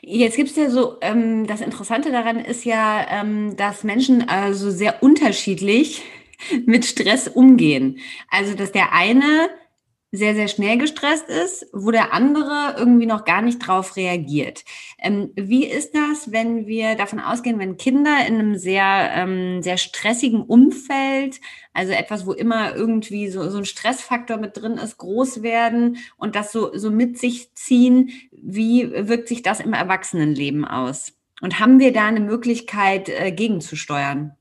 Jetzt 0.02 0.36
gibt 0.36 0.50
es 0.50 0.56
ja 0.56 0.70
so, 0.70 0.98
ähm, 1.02 1.46
das 1.46 1.62
Interessante 1.62 2.12
daran 2.12 2.40
ist 2.40 2.66
ja, 2.66 3.06
ähm, 3.10 3.56
dass 3.56 3.84
Menschen 3.84 4.28
also 4.28 4.72
sehr 4.72 5.04
unterschiedlich 5.04 6.04
mit 6.66 6.86
Stress 6.86 7.28
umgehen. 7.28 8.00
Also, 8.30 8.56
dass 8.56 8.72
der 8.72 8.94
eine 8.94 9.50
sehr, 10.12 10.34
sehr 10.34 10.48
schnell 10.48 10.78
gestresst 10.78 11.30
ist, 11.30 11.68
wo 11.72 11.92
der 11.92 12.14
andere 12.14 12.76
irgendwie 12.78 13.06
noch 13.06 13.26
gar 13.26 13.42
nicht 13.42 13.60
drauf 13.60 13.96
reagiert. 13.96 14.64
Ähm, 14.98 15.32
wie 15.36 15.66
ist 15.66 15.94
das, 15.94 16.32
wenn 16.32 16.66
wir 16.66 16.96
davon 16.96 17.20
ausgehen, 17.20 17.60
wenn 17.60 17.78
Kinder 17.78 18.26
in 18.28 18.36
einem 18.36 18.58
sehr, 18.58 19.12
ähm, 19.14 19.62
sehr 19.62 19.78
stressigen 19.78 20.42
Umfeld, 20.42 21.40
also 21.74 21.94
etwas, 21.94 22.26
wo 22.26 22.34
immer 22.34 22.76
irgendwie 22.76 23.30
so, 23.30 23.50
so 23.50 23.60
ein 23.60 23.66
Stressfaktor 23.66 24.38
mit 24.38 24.58
drin 24.58 24.74
ist, 24.74 24.98
groß 24.98 25.44
werden 25.44 25.98
und 26.18 26.36
das 26.36 26.52
so, 26.52 26.76
so 26.76 26.90
mit 26.90 27.20
sich 27.20 27.54
ziehen, 27.54 28.10
wie 28.32 28.92
wirkt 28.92 29.28
sich 29.28 29.44
das 29.44 29.60
im 29.60 29.74
Erwachsenenleben 29.74 30.66
aus? 30.66 31.14
Und 31.42 31.60
haben 31.60 31.80
wir 31.80 31.94
da 31.94 32.08
eine 32.08 32.20
Möglichkeit, 32.20 33.10
äh, 33.10 33.32
gegenzusteuern? 33.32 34.36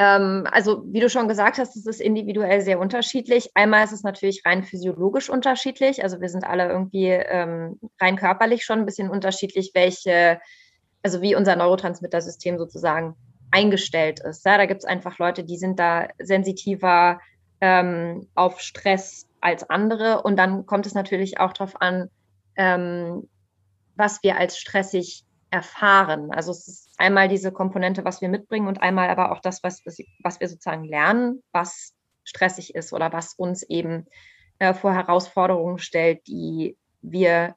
Ähm, 0.00 0.46
also 0.50 0.82
wie 0.86 1.00
du 1.00 1.10
schon 1.10 1.28
gesagt 1.28 1.58
hast, 1.58 1.76
es 1.76 1.84
ist 1.84 2.00
individuell 2.00 2.62
sehr 2.62 2.80
unterschiedlich. 2.80 3.50
Einmal 3.52 3.84
ist 3.84 3.92
es 3.92 4.02
natürlich 4.02 4.40
rein 4.46 4.64
physiologisch 4.64 5.28
unterschiedlich. 5.28 6.02
Also 6.02 6.22
wir 6.22 6.30
sind 6.30 6.44
alle 6.44 6.70
irgendwie 6.70 7.08
ähm, 7.08 7.78
rein 8.00 8.16
körperlich 8.16 8.64
schon 8.64 8.78
ein 8.78 8.86
bisschen 8.86 9.10
unterschiedlich, 9.10 9.72
welche, 9.74 10.40
also 11.02 11.20
wie 11.20 11.34
unser 11.34 11.54
Neurotransmittersystem 11.54 12.56
sozusagen 12.56 13.14
eingestellt 13.50 14.20
ist. 14.20 14.46
Ja, 14.46 14.56
da 14.56 14.64
gibt 14.64 14.80
es 14.80 14.86
einfach 14.86 15.18
Leute, 15.18 15.44
die 15.44 15.58
sind 15.58 15.78
da 15.78 16.08
sensitiver 16.18 17.20
ähm, 17.60 18.26
auf 18.34 18.60
Stress 18.60 19.26
als 19.42 19.68
andere. 19.68 20.22
Und 20.22 20.38
dann 20.38 20.64
kommt 20.64 20.86
es 20.86 20.94
natürlich 20.94 21.40
auch 21.40 21.52
darauf 21.52 21.78
an, 21.78 22.08
ähm, 22.56 23.28
was 23.96 24.22
wir 24.22 24.38
als 24.38 24.56
stressig 24.56 25.26
erfahren. 25.50 26.30
Also 26.32 26.52
es 26.52 26.68
ist 26.68 26.90
einmal 26.98 27.28
diese 27.28 27.52
Komponente, 27.52 28.04
was 28.04 28.20
wir 28.20 28.28
mitbringen 28.28 28.68
und 28.68 28.82
einmal 28.82 29.10
aber 29.10 29.32
auch 29.32 29.40
das, 29.40 29.62
was, 29.62 29.82
was 29.84 30.40
wir 30.40 30.48
sozusagen 30.48 30.84
lernen, 30.84 31.42
was 31.52 31.94
stressig 32.24 32.74
ist 32.74 32.92
oder 32.92 33.12
was 33.12 33.34
uns 33.34 33.62
eben 33.64 34.06
äh, 34.58 34.74
vor 34.74 34.94
Herausforderungen 34.94 35.78
stellt, 35.78 36.26
die 36.26 36.76
wir 37.02 37.56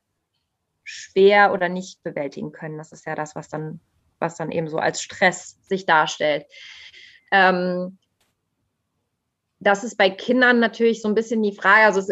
schwer 0.84 1.54
oder 1.54 1.70
nicht 1.70 2.02
bewältigen 2.04 2.52
können. 2.52 2.78
Das 2.78 2.92
ist 2.92 3.06
ja 3.06 3.16
das, 3.16 3.36
was 3.36 3.50
dann, 3.50 3.80
was 4.20 4.36
dann 4.36 4.52
eben 4.52 4.68
so 4.68 4.78
als 4.78 5.02
Stress 5.02 5.58
sich 5.68 5.86
darstellt. 5.86 6.46
Ähm, 7.32 7.98
das 9.60 9.84
ist 9.84 9.98
bei 9.98 10.10
Kindern 10.10 10.60
natürlich 10.60 11.02
so 11.02 11.08
ein 11.08 11.16
bisschen 11.16 11.42
die 11.42 11.56
Frage, 11.56 11.86
also 11.86 12.00
es, 12.00 12.10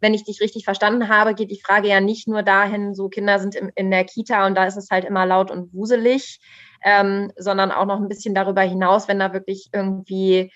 wenn 0.00 0.14
ich 0.14 0.24
dich 0.24 0.40
richtig 0.40 0.64
verstanden 0.64 1.08
habe, 1.08 1.34
geht 1.34 1.50
die 1.50 1.60
Frage 1.60 1.88
ja 1.88 2.00
nicht 2.00 2.28
nur 2.28 2.42
dahin, 2.42 2.94
so 2.94 3.08
Kinder 3.08 3.38
sind 3.38 3.54
im, 3.54 3.70
in 3.74 3.90
der 3.90 4.04
Kita 4.04 4.46
und 4.46 4.54
da 4.54 4.66
ist 4.66 4.76
es 4.76 4.90
halt 4.90 5.04
immer 5.04 5.24
laut 5.24 5.50
und 5.50 5.72
wuselig, 5.72 6.40
ähm, 6.84 7.32
sondern 7.36 7.72
auch 7.72 7.86
noch 7.86 8.00
ein 8.00 8.08
bisschen 8.08 8.34
darüber 8.34 8.62
hinaus, 8.62 9.08
wenn 9.08 9.18
da 9.18 9.32
wirklich 9.32 9.70
irgendwie, 9.72 10.52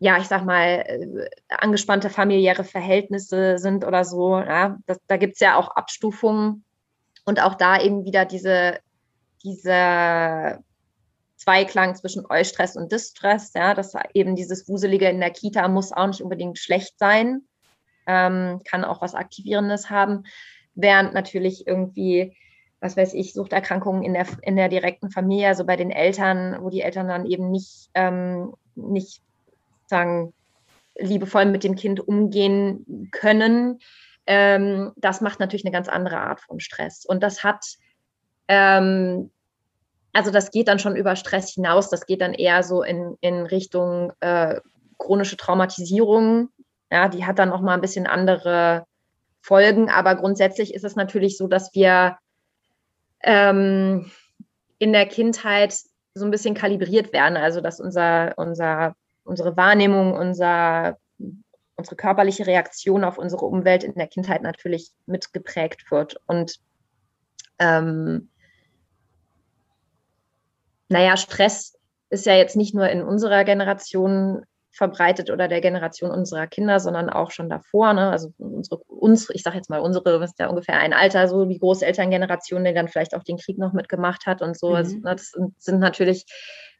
ja, 0.00 0.18
ich 0.18 0.26
sag 0.26 0.44
mal, 0.44 0.84
äh, 0.86 1.30
angespannte 1.48 2.10
familiäre 2.10 2.64
Verhältnisse 2.64 3.58
sind 3.58 3.84
oder 3.84 4.04
so. 4.04 4.38
Ja, 4.38 4.78
das, 4.86 4.98
da 5.06 5.16
gibt 5.16 5.34
es 5.34 5.40
ja 5.40 5.56
auch 5.56 5.68
Abstufungen 5.76 6.64
und 7.24 7.40
auch 7.40 7.54
da 7.54 7.80
eben 7.80 8.04
wieder 8.04 8.24
diese, 8.24 8.80
diese 9.44 10.58
Zweiklang 11.36 11.94
zwischen 11.94 12.26
Eustress 12.28 12.76
und 12.76 12.90
Distress, 12.90 13.52
ja, 13.54 13.74
dass 13.74 13.94
eben 14.12 14.34
dieses 14.34 14.68
Wuselige 14.68 15.08
in 15.08 15.20
der 15.20 15.30
Kita 15.30 15.68
muss 15.68 15.92
auch 15.92 16.08
nicht 16.08 16.22
unbedingt 16.22 16.58
schlecht 16.58 16.98
sein 16.98 17.46
ähm, 18.06 18.60
kann 18.64 18.84
auch 18.84 19.00
was 19.02 19.14
Aktivierendes 19.14 19.90
haben, 19.90 20.24
während 20.74 21.14
natürlich 21.14 21.66
irgendwie, 21.66 22.36
was 22.80 22.96
weiß 22.96 23.14
ich, 23.14 23.32
Suchterkrankungen 23.32 24.02
in 24.02 24.14
der, 24.14 24.26
in 24.42 24.56
der 24.56 24.68
direkten 24.68 25.10
Familie, 25.10 25.48
also 25.48 25.64
bei 25.64 25.76
den 25.76 25.90
Eltern, 25.90 26.58
wo 26.60 26.70
die 26.70 26.82
Eltern 26.82 27.08
dann 27.08 27.26
eben 27.26 27.50
nicht, 27.50 27.90
ähm, 27.94 28.54
nicht 28.74 29.22
sagen, 29.86 30.32
liebevoll 30.98 31.46
mit 31.46 31.64
dem 31.64 31.76
Kind 31.76 32.00
umgehen 32.00 33.08
können, 33.10 33.78
ähm, 34.26 34.92
das 34.96 35.20
macht 35.20 35.40
natürlich 35.40 35.64
eine 35.64 35.72
ganz 35.72 35.88
andere 35.88 36.18
Art 36.18 36.40
von 36.40 36.60
Stress. 36.60 37.04
Und 37.04 37.22
das 37.22 37.42
hat, 37.42 37.64
ähm, 38.48 39.30
also 40.12 40.30
das 40.30 40.50
geht 40.50 40.68
dann 40.68 40.78
schon 40.78 40.96
über 40.96 41.16
Stress 41.16 41.54
hinaus, 41.54 41.90
das 41.90 42.06
geht 42.06 42.20
dann 42.20 42.34
eher 42.34 42.62
so 42.62 42.82
in, 42.82 43.16
in 43.20 43.46
Richtung 43.46 44.12
äh, 44.20 44.60
chronische 44.98 45.36
Traumatisierung, 45.36 46.50
ja, 46.90 47.08
die 47.08 47.24
hat 47.24 47.38
dann 47.38 47.48
noch 47.48 47.60
mal 47.60 47.74
ein 47.74 47.80
bisschen 47.80 48.06
andere 48.06 48.84
Folgen, 49.40 49.88
aber 49.88 50.16
grundsätzlich 50.16 50.74
ist 50.74 50.84
es 50.84 50.96
natürlich 50.96 51.36
so, 51.36 51.46
dass 51.46 51.74
wir 51.74 52.18
ähm, 53.22 54.10
in 54.78 54.92
der 54.92 55.06
Kindheit 55.06 55.74
so 56.14 56.24
ein 56.24 56.30
bisschen 56.30 56.54
kalibriert 56.54 57.12
werden, 57.12 57.36
also 57.36 57.60
dass 57.60 57.80
unser, 57.80 58.34
unser, 58.36 58.94
unsere 59.24 59.56
Wahrnehmung, 59.56 60.12
unser, 60.12 60.98
unsere 61.76 61.96
körperliche 61.96 62.46
Reaktion 62.46 63.04
auf 63.04 63.18
unsere 63.18 63.46
Umwelt 63.46 63.84
in 63.84 63.94
der 63.94 64.08
Kindheit 64.08 64.42
natürlich 64.42 64.90
mitgeprägt 65.06 65.90
wird. 65.90 66.20
Und 66.26 66.56
ähm, 67.58 68.30
naja, 70.88 71.16
Stress 71.16 71.78
ist 72.10 72.26
ja 72.26 72.34
jetzt 72.34 72.56
nicht 72.56 72.74
nur 72.74 72.88
in 72.88 73.02
unserer 73.02 73.44
Generation 73.44 74.44
verbreitet 74.72 75.30
oder 75.30 75.48
der 75.48 75.60
Generation 75.60 76.10
unserer 76.10 76.46
Kinder, 76.46 76.80
sondern 76.80 77.10
auch 77.10 77.30
schon 77.30 77.48
davor. 77.48 77.92
Ne? 77.92 78.10
Also 78.10 78.32
unsere, 78.38 78.78
uns, 78.86 79.28
ich 79.30 79.42
sage 79.42 79.56
jetzt 79.56 79.68
mal, 79.68 79.80
unsere 79.80 80.22
ist 80.22 80.38
ja 80.38 80.48
ungefähr 80.48 80.78
ein 80.78 80.92
Alter, 80.92 81.28
so 81.28 81.44
die 81.44 81.58
Großelterngeneration, 81.58 82.64
die 82.64 82.72
dann 82.74 82.88
vielleicht 82.88 83.14
auch 83.14 83.24
den 83.24 83.36
Krieg 83.38 83.58
noch 83.58 83.72
mitgemacht 83.72 84.26
hat 84.26 84.42
und 84.42 84.58
so. 84.58 84.70
Mhm. 84.70 84.76
Also, 84.76 84.96
ne, 84.96 85.16
das 85.16 85.32
sind 85.58 85.80
natürlich 85.80 86.24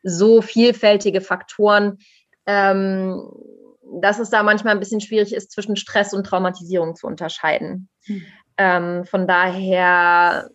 so 0.02 0.40
vielfältige 0.40 1.20
Faktoren, 1.20 1.99
ähm, 2.47 3.28
dass 4.00 4.20
es 4.20 4.30
da 4.30 4.42
manchmal 4.42 4.75
ein 4.75 4.80
bisschen 4.80 5.00
schwierig 5.00 5.35
ist, 5.35 5.50
zwischen 5.50 5.76
Stress 5.76 6.14
und 6.14 6.25
Traumatisierung 6.25 6.94
zu 6.94 7.06
unterscheiden. 7.06 7.88
Mhm. 8.06 8.23
Ähm, 8.56 9.04
von 9.04 9.26
daher 9.26 10.50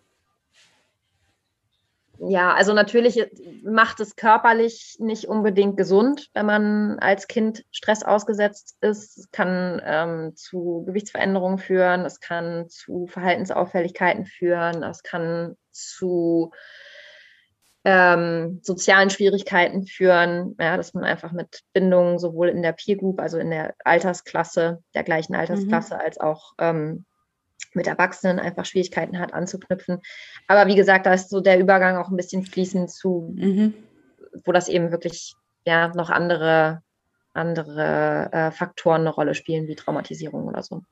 ja, 2.18 2.54
also 2.54 2.72
natürlich 2.72 3.22
macht 3.62 4.00
es 4.00 4.16
körperlich 4.16 4.96
nicht 4.98 5.26
unbedingt 5.26 5.76
gesund, 5.76 6.28
wenn 6.34 6.46
man 6.46 6.98
als 6.98 7.28
Kind 7.28 7.64
Stress 7.70 8.02
ausgesetzt 8.02 8.76
ist. 8.80 9.18
Es 9.18 9.30
kann 9.30 9.80
ähm, 9.84 10.36
zu 10.36 10.84
Gewichtsveränderungen 10.86 11.58
führen, 11.58 12.04
es 12.04 12.20
kann 12.20 12.68
zu 12.68 13.06
Verhaltensauffälligkeiten 13.06 14.24
führen, 14.24 14.82
es 14.82 15.02
kann 15.02 15.56
zu 15.72 16.52
ähm, 17.84 18.60
sozialen 18.62 19.10
Schwierigkeiten 19.10 19.86
führen, 19.86 20.56
ja, 20.58 20.76
dass 20.76 20.94
man 20.94 21.04
einfach 21.04 21.32
mit 21.32 21.60
Bindungen 21.72 22.18
sowohl 22.18 22.48
in 22.48 22.62
der 22.62 22.72
Peer 22.72 22.96
Group, 22.96 23.20
also 23.20 23.38
in 23.38 23.50
der 23.50 23.74
Altersklasse, 23.84 24.82
der 24.94 25.04
gleichen 25.04 25.36
Altersklasse, 25.36 25.94
mhm. 25.94 26.00
als 26.00 26.18
auch 26.18 26.54
ähm, 26.58 27.04
mit 27.74 27.86
Erwachsenen 27.86 28.38
einfach 28.38 28.64
Schwierigkeiten 28.64 29.18
hat 29.18 29.34
anzuknüpfen. 29.34 30.00
Aber 30.48 30.66
wie 30.66 30.76
gesagt, 30.76 31.06
da 31.06 31.14
ist 31.14 31.30
so 31.30 31.40
der 31.40 31.58
Übergang 31.58 31.96
auch 31.96 32.08
ein 32.08 32.16
bisschen 32.16 32.44
fließend 32.44 32.90
zu, 32.90 33.34
mhm. 33.36 33.74
wo 34.44 34.52
das 34.52 34.68
eben 34.68 34.90
wirklich 34.90 35.34
ja 35.66 35.88
noch 35.88 36.10
andere, 36.10 36.82
andere 37.34 38.30
äh, 38.32 38.50
Faktoren 38.50 39.02
eine 39.02 39.10
Rolle 39.10 39.34
spielen, 39.34 39.68
wie 39.68 39.74
Traumatisierung 39.74 40.46
oder 40.46 40.62
so. 40.62 40.82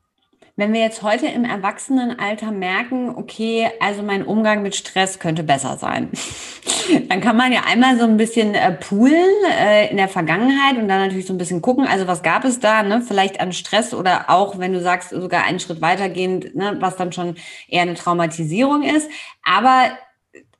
Wenn 0.56 0.72
wir 0.72 0.80
jetzt 0.80 1.02
heute 1.02 1.26
im 1.26 1.44
Erwachsenenalter 1.44 2.52
merken, 2.52 3.08
okay, 3.08 3.70
also 3.80 4.04
mein 4.04 4.24
Umgang 4.24 4.62
mit 4.62 4.76
Stress 4.76 5.18
könnte 5.18 5.42
besser 5.42 5.78
sein, 5.78 6.10
dann 7.08 7.20
kann 7.20 7.36
man 7.36 7.52
ja 7.52 7.62
einmal 7.66 7.98
so 7.98 8.04
ein 8.04 8.16
bisschen 8.16 8.54
äh, 8.54 8.70
poolen 8.70 9.34
äh, 9.50 9.90
in 9.90 9.96
der 9.96 10.06
Vergangenheit 10.06 10.76
und 10.76 10.86
dann 10.86 11.00
natürlich 11.00 11.26
so 11.26 11.34
ein 11.34 11.38
bisschen 11.38 11.60
gucken, 11.60 11.88
also 11.88 12.06
was 12.06 12.22
gab 12.22 12.44
es 12.44 12.60
da, 12.60 12.84
ne? 12.84 13.02
vielleicht 13.02 13.40
an 13.40 13.52
Stress 13.52 13.92
oder 13.92 14.30
auch, 14.30 14.56
wenn 14.60 14.72
du 14.72 14.80
sagst, 14.80 15.10
sogar 15.10 15.42
einen 15.42 15.58
Schritt 15.58 15.80
weitergehend, 15.80 16.54
ne? 16.54 16.76
was 16.78 16.94
dann 16.94 17.10
schon 17.10 17.34
eher 17.66 17.82
eine 17.82 17.94
Traumatisierung 17.94 18.84
ist. 18.84 19.10
Aber 19.42 19.88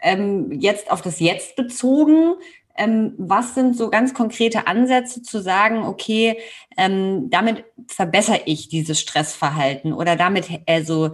ähm, 0.00 0.50
jetzt 0.58 0.90
auf 0.90 1.02
das 1.02 1.20
Jetzt 1.20 1.54
bezogen, 1.54 2.34
was 2.76 3.54
sind 3.54 3.76
so 3.76 3.88
ganz 3.88 4.14
konkrete 4.14 4.66
Ansätze 4.66 5.22
zu 5.22 5.40
sagen, 5.40 5.84
okay, 5.84 6.38
ähm, 6.76 7.30
damit 7.30 7.64
verbessere 7.86 8.40
ich 8.46 8.68
dieses 8.68 9.00
Stressverhalten 9.00 9.92
oder 9.92 10.16
damit, 10.16 10.48
also 10.66 11.12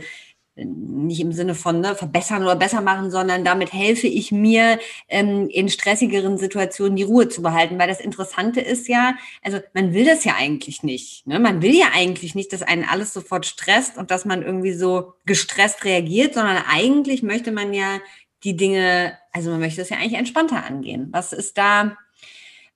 nicht 0.65 1.21
im 1.21 1.33
Sinne 1.33 1.55
von 1.55 1.81
ne, 1.81 1.95
verbessern 1.95 2.43
oder 2.43 2.57
besser 2.57 2.81
machen, 2.81 3.11
sondern 3.11 3.45
damit 3.45 3.73
helfe 3.73 4.07
ich 4.07 4.33
mir 4.33 4.79
ähm, 5.09 5.49
in 5.49 5.69
stressigeren 5.69 6.39
Situationen 6.39 6.97
die 6.97 7.03
Ruhe 7.03 7.29
zu 7.29 7.43
behalten. 7.43 7.79
Weil 7.79 7.89
das 7.89 8.01
Interessante 8.01 8.61
ist 8.61 8.89
ja, 8.89 9.15
also 9.43 9.59
man 9.75 9.95
will 9.95 10.05
das 10.05 10.25
ja 10.25 10.35
eigentlich 10.39 10.83
nicht. 10.83 11.27
Ne? 11.27 11.39
Man 11.39 11.63
will 11.63 11.75
ja 11.75 11.87
eigentlich 11.95 12.35
nicht, 12.35 12.53
dass 12.53 12.63
einen 12.63 12.85
alles 12.85 13.13
sofort 13.13 13.47
stresst 13.47 13.97
und 13.97 14.11
dass 14.11 14.25
man 14.25 14.43
irgendwie 14.43 14.73
so 14.73 15.15
gestresst 15.25 15.85
reagiert, 15.85 16.35
sondern 16.35 16.59
eigentlich 16.69 17.23
möchte 17.23 17.53
man 17.53 17.73
ja 17.73 17.99
die 18.45 18.57
Dinge, 18.57 19.19
also 19.33 19.51
man 19.51 19.61
möchte 19.61 19.83
es 19.83 19.91
ja 19.91 19.97
eigentlich 19.97 20.19
entspannter 20.19 20.65
angehen. 20.65 21.09
Was 21.13 21.33
ist 21.33 21.59
da, 21.59 21.97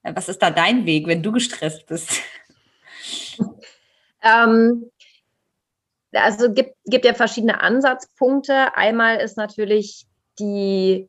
was 0.03 0.29
ist 0.29 0.41
da 0.41 0.51
dein 0.51 0.87
Weg, 0.87 1.07
wenn 1.07 1.23
du 1.23 1.33
gestresst 1.33 1.87
bist? 1.87 2.21
Ähm, 4.27 4.91
also 6.13 6.53
gibt, 6.53 6.77
gibt 6.87 7.05
ja 7.05 7.15
verschiedene 7.15 7.61
Ansatzpunkte. 7.61 8.75
Einmal 8.75 9.19
ist 9.19 9.37
natürlich 9.37 10.07
die 10.39 11.09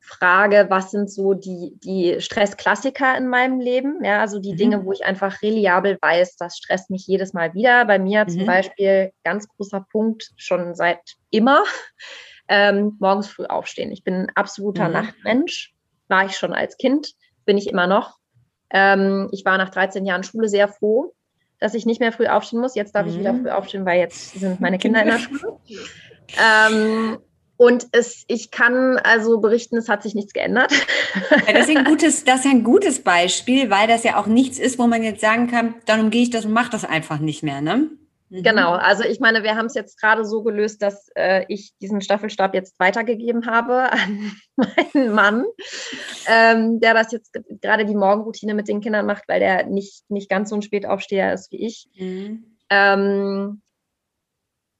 Frage, 0.00 0.66
was 0.68 0.90
sind 0.90 1.10
so 1.10 1.34
die, 1.34 1.78
die 1.82 2.20
Stressklassiker 2.20 3.16
in 3.16 3.28
meinem 3.28 3.60
Leben? 3.60 4.04
Ja, 4.04 4.20
also 4.20 4.40
die 4.40 4.52
mhm. 4.52 4.56
Dinge, 4.56 4.84
wo 4.84 4.92
ich 4.92 5.04
einfach 5.04 5.42
reliabel 5.42 5.96
weiß, 6.00 6.36
das 6.36 6.58
stresst 6.58 6.90
mich 6.90 7.06
jedes 7.06 7.32
Mal 7.32 7.54
wieder. 7.54 7.84
Bei 7.84 7.98
mir 7.98 8.24
mhm. 8.24 8.28
zum 8.28 8.46
Beispiel 8.46 9.12
ganz 9.24 9.48
großer 9.48 9.86
Punkt 9.90 10.32
schon 10.36 10.74
seit 10.74 11.00
immer, 11.30 11.62
ähm, 12.52 12.96
morgens 13.00 13.28
früh 13.28 13.46
aufstehen. 13.46 13.90
Ich 13.92 14.04
bin 14.04 14.14
ein 14.14 14.32
absoluter 14.34 14.88
mhm. 14.88 14.92
Nachtmensch, 14.92 15.72
war 16.08 16.26
ich 16.26 16.36
schon 16.36 16.52
als 16.52 16.76
Kind, 16.76 17.14
bin 17.46 17.56
ich 17.56 17.66
immer 17.66 17.86
noch. 17.86 18.18
Ähm, 18.68 19.30
ich 19.32 19.46
war 19.46 19.56
nach 19.56 19.70
13 19.70 20.04
Jahren 20.04 20.22
Schule 20.22 20.50
sehr 20.50 20.68
froh, 20.68 21.14
dass 21.60 21.72
ich 21.72 21.86
nicht 21.86 21.98
mehr 21.98 22.12
früh 22.12 22.26
aufstehen 22.26 22.60
muss. 22.60 22.74
Jetzt 22.74 22.94
darf 22.94 23.06
mhm. 23.06 23.12
ich 23.12 23.18
wieder 23.20 23.32
mhm. 23.32 23.42
früh 23.42 23.50
aufstehen, 23.50 23.86
weil 23.86 24.00
jetzt 24.00 24.38
sind 24.38 24.60
meine 24.60 24.76
Kinder 24.76 25.00
in 25.00 25.08
der 25.08 25.18
Schule. 25.18 25.58
Ähm, 26.38 27.18
und 27.56 27.86
es, 27.92 28.24
ich 28.28 28.50
kann 28.50 28.98
also 28.98 29.40
berichten, 29.40 29.78
es 29.78 29.88
hat 29.88 30.02
sich 30.02 30.14
nichts 30.14 30.34
geändert. 30.34 30.72
Ja, 31.30 31.52
das, 31.54 31.68
ist 31.68 31.76
ein 31.76 31.84
gutes, 31.84 32.24
das 32.24 32.40
ist 32.40 32.50
ein 32.50 32.64
gutes 32.64 33.02
Beispiel, 33.02 33.70
weil 33.70 33.88
das 33.88 34.04
ja 34.04 34.18
auch 34.20 34.26
nichts 34.26 34.58
ist, 34.58 34.78
wo 34.78 34.86
man 34.86 35.02
jetzt 35.02 35.22
sagen 35.22 35.46
kann, 35.46 35.76
dann 35.86 36.00
umgehe 36.00 36.22
ich 36.22 36.30
das 36.30 36.44
und 36.44 36.52
mache 36.52 36.70
das 36.70 36.84
einfach 36.84 37.18
nicht 37.18 37.42
mehr. 37.42 37.62
Ne? 37.62 37.90
Mhm. 38.32 38.42
Genau, 38.42 38.72
also 38.72 39.04
ich 39.04 39.20
meine, 39.20 39.42
wir 39.42 39.56
haben 39.56 39.66
es 39.66 39.74
jetzt 39.74 40.00
gerade 40.00 40.24
so 40.24 40.42
gelöst, 40.42 40.80
dass 40.80 41.10
äh, 41.14 41.44
ich 41.48 41.74
diesen 41.82 42.00
Staffelstab 42.00 42.54
jetzt 42.54 42.80
weitergegeben 42.80 43.46
habe 43.46 43.92
an 43.92 44.32
meinen 44.56 45.12
Mann, 45.12 45.44
ähm, 46.26 46.80
der 46.80 46.94
das 46.94 47.12
jetzt 47.12 47.38
gerade 47.60 47.84
die 47.84 47.94
Morgenroutine 47.94 48.54
mit 48.54 48.68
den 48.68 48.80
Kindern 48.80 49.04
macht, 49.04 49.24
weil 49.28 49.40
der 49.40 49.66
nicht, 49.66 50.10
nicht 50.10 50.30
ganz 50.30 50.48
so 50.48 50.56
ein 50.56 50.62
Spätaufsteher 50.62 51.34
ist 51.34 51.52
wie 51.52 51.66
ich. 51.66 51.88
Mhm. 51.94 52.56
Ähm, 52.70 53.60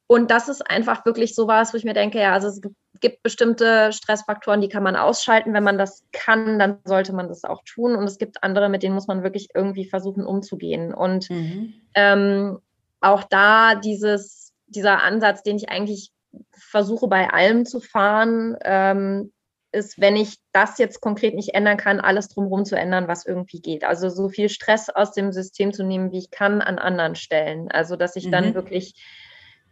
und 0.06 0.30
das 0.30 0.49
ist 0.49 0.68
einfach 0.71 1.04
wirklich 1.04 1.35
so 1.35 1.47
was, 1.47 1.75
wo 1.75 1.76
ich 1.76 1.85
mir 1.85 1.94
denke, 1.94 2.21
ja, 2.21 2.32
also 2.32 2.49
es 2.49 2.61
gibt 3.00 3.23
bestimmte 3.23 3.92
Stressfaktoren, 3.92 4.62
die 4.62 4.68
kann 4.68 4.82
man 4.82 4.97
ausschalten. 4.97 5.52
Wenn 5.52 5.64
man 5.64 5.76
das 5.76 6.04
kann, 6.12 6.59
dann 6.59 6.78
sollte 6.85 7.14
man 7.14 7.28
das 7.28 7.44
auch 7.44 7.62
tun. 7.64 7.97
Und 7.97 8.04
es 8.04 8.18
gibt 8.18 8.42
andere, 8.42 8.71
mit 8.71 8.82
denen 8.82 8.94
muss 8.94 9.09
man 9.09 9.23
wirklich 9.23 9.49
irgendwie 9.54 9.87
versuchen 9.87 10.25
umzugehen. 10.25 10.92
Und 10.92 11.30
mhm. 11.30 11.75
ähm, 11.94 12.59
auch 13.02 13.25
da 13.25 13.75
dieses, 13.75 14.52
dieser 14.66 15.02
Ansatz, 15.02 15.42
den 15.42 15.56
ich 15.56 15.68
eigentlich 15.68 16.12
versuche 16.52 17.09
bei 17.09 17.30
allem 17.30 17.66
zu 17.66 17.80
fahren, 17.80 18.56
ähm, 18.64 19.32
ist, 19.73 20.00
wenn 20.00 20.16
ich 20.16 20.37
das 20.52 20.78
jetzt 20.78 21.00
konkret 21.00 21.35
nicht 21.35 21.54
ändern 21.54 21.78
kann, 21.78 22.00
alles 22.00 22.28
drumherum 22.28 22.64
zu 22.64 22.76
ändern, 22.76 23.09
was 23.09 23.26
irgendwie 23.26 23.61
geht. 23.61 23.85
Also 23.85 24.11
so 24.11 24.28
viel 24.28 24.49
Stress 24.49 24.90
aus 24.90 25.12
dem 25.12 25.32
System 25.32 25.73
zu 25.73 25.82
nehmen, 25.82 26.12
wie 26.12 26.18
ich 26.18 26.30
kann, 26.30 26.61
an 26.61 26.78
anderen 26.78 27.14
Stellen. 27.14 27.71
Also 27.71 27.97
dass 27.97 28.16
ich 28.16 28.26
mhm. 28.26 28.32
dann 28.32 28.54
wirklich 28.54 28.94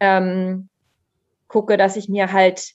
ähm, 0.01 0.69
gucke, 1.49 1.77
dass 1.77 1.97
ich 1.97 2.09
mir 2.09 2.33
halt 2.33 2.73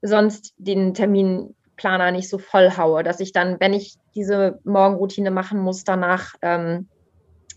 sonst 0.00 0.54
den 0.58 0.94
Terminplaner 0.94 2.12
nicht 2.12 2.28
so 2.28 2.38
voll 2.38 2.76
haue, 2.76 3.02
dass 3.02 3.20
ich 3.20 3.32
dann, 3.32 3.58
wenn 3.58 3.72
ich 3.72 3.96
diese 4.14 4.60
Morgenroutine 4.64 5.30
machen 5.30 5.60
muss, 5.60 5.84
danach 5.84 6.34
ähm, 6.40 6.88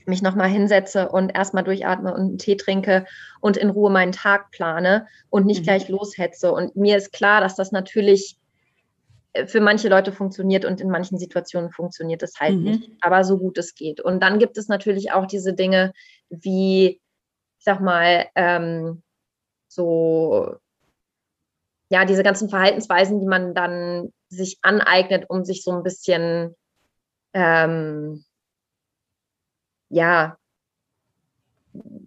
mich 0.08 0.22
nochmal 0.22 0.50
hinsetze 0.50 1.10
und 1.10 1.30
erstmal 1.30 1.64
durchatme 1.64 2.14
und 2.14 2.20
einen 2.20 2.38
Tee 2.38 2.56
trinke 2.56 3.06
und 3.42 3.58
in 3.58 3.70
Ruhe 3.70 3.92
meinen 3.92 4.12
Tag 4.12 4.52
plane 4.52 5.08
und 5.30 5.46
nicht 5.46 5.62
mhm. 5.62 5.64
gleich 5.64 5.89
loshetze. 5.89 6.52
Und 6.52 6.76
mir 6.76 6.98
ist 6.98 7.12
klar, 7.12 7.42
dass 7.42 7.56
das 7.56 7.72
natürlich 7.72 8.38
äh, 9.34 9.48
für 9.48 9.62
manche 9.62 9.89
Leute 9.89 10.12
funktioniert 10.12 10.66
und 10.66 10.82
in 10.82 10.89
manchen 10.89 11.18
Situationen 11.18 11.72
funktioniert 11.72 12.24
es 12.24 12.39
halt 12.39 12.56
mhm. 12.56 12.63
nicht, 12.63 12.92
aber 13.02 13.24
so 13.24 13.38
gut 13.38 13.58
es 13.58 13.76
geht. 13.76 14.02
Und 14.02 14.22
dann 14.22 14.39
gibt 14.39 14.58
es 14.58 14.68
natürlich 14.68 15.12
auch 15.12 15.26
diese 15.26 15.54
Dinge 15.54 15.94
wie, 16.30 17.02
ich 17.58 17.63
sag 17.63 17.82
mal, 17.82 18.28
ähm, 18.36 19.04
so, 19.68 20.56
ja, 21.89 22.06
diese 22.06 22.24
ganzen 22.24 22.50
Verhaltensweisen, 22.50 23.20
die 23.20 23.28
man 23.28 23.54
dann 23.54 24.12
sich 24.30 24.58
aneignet, 24.62 25.26
um 25.30 25.44
sich 25.44 25.63
so 25.63 25.72
ein 25.72 25.84
bisschen 25.84 26.56
ähm, 27.34 28.24
ja, 29.93 30.38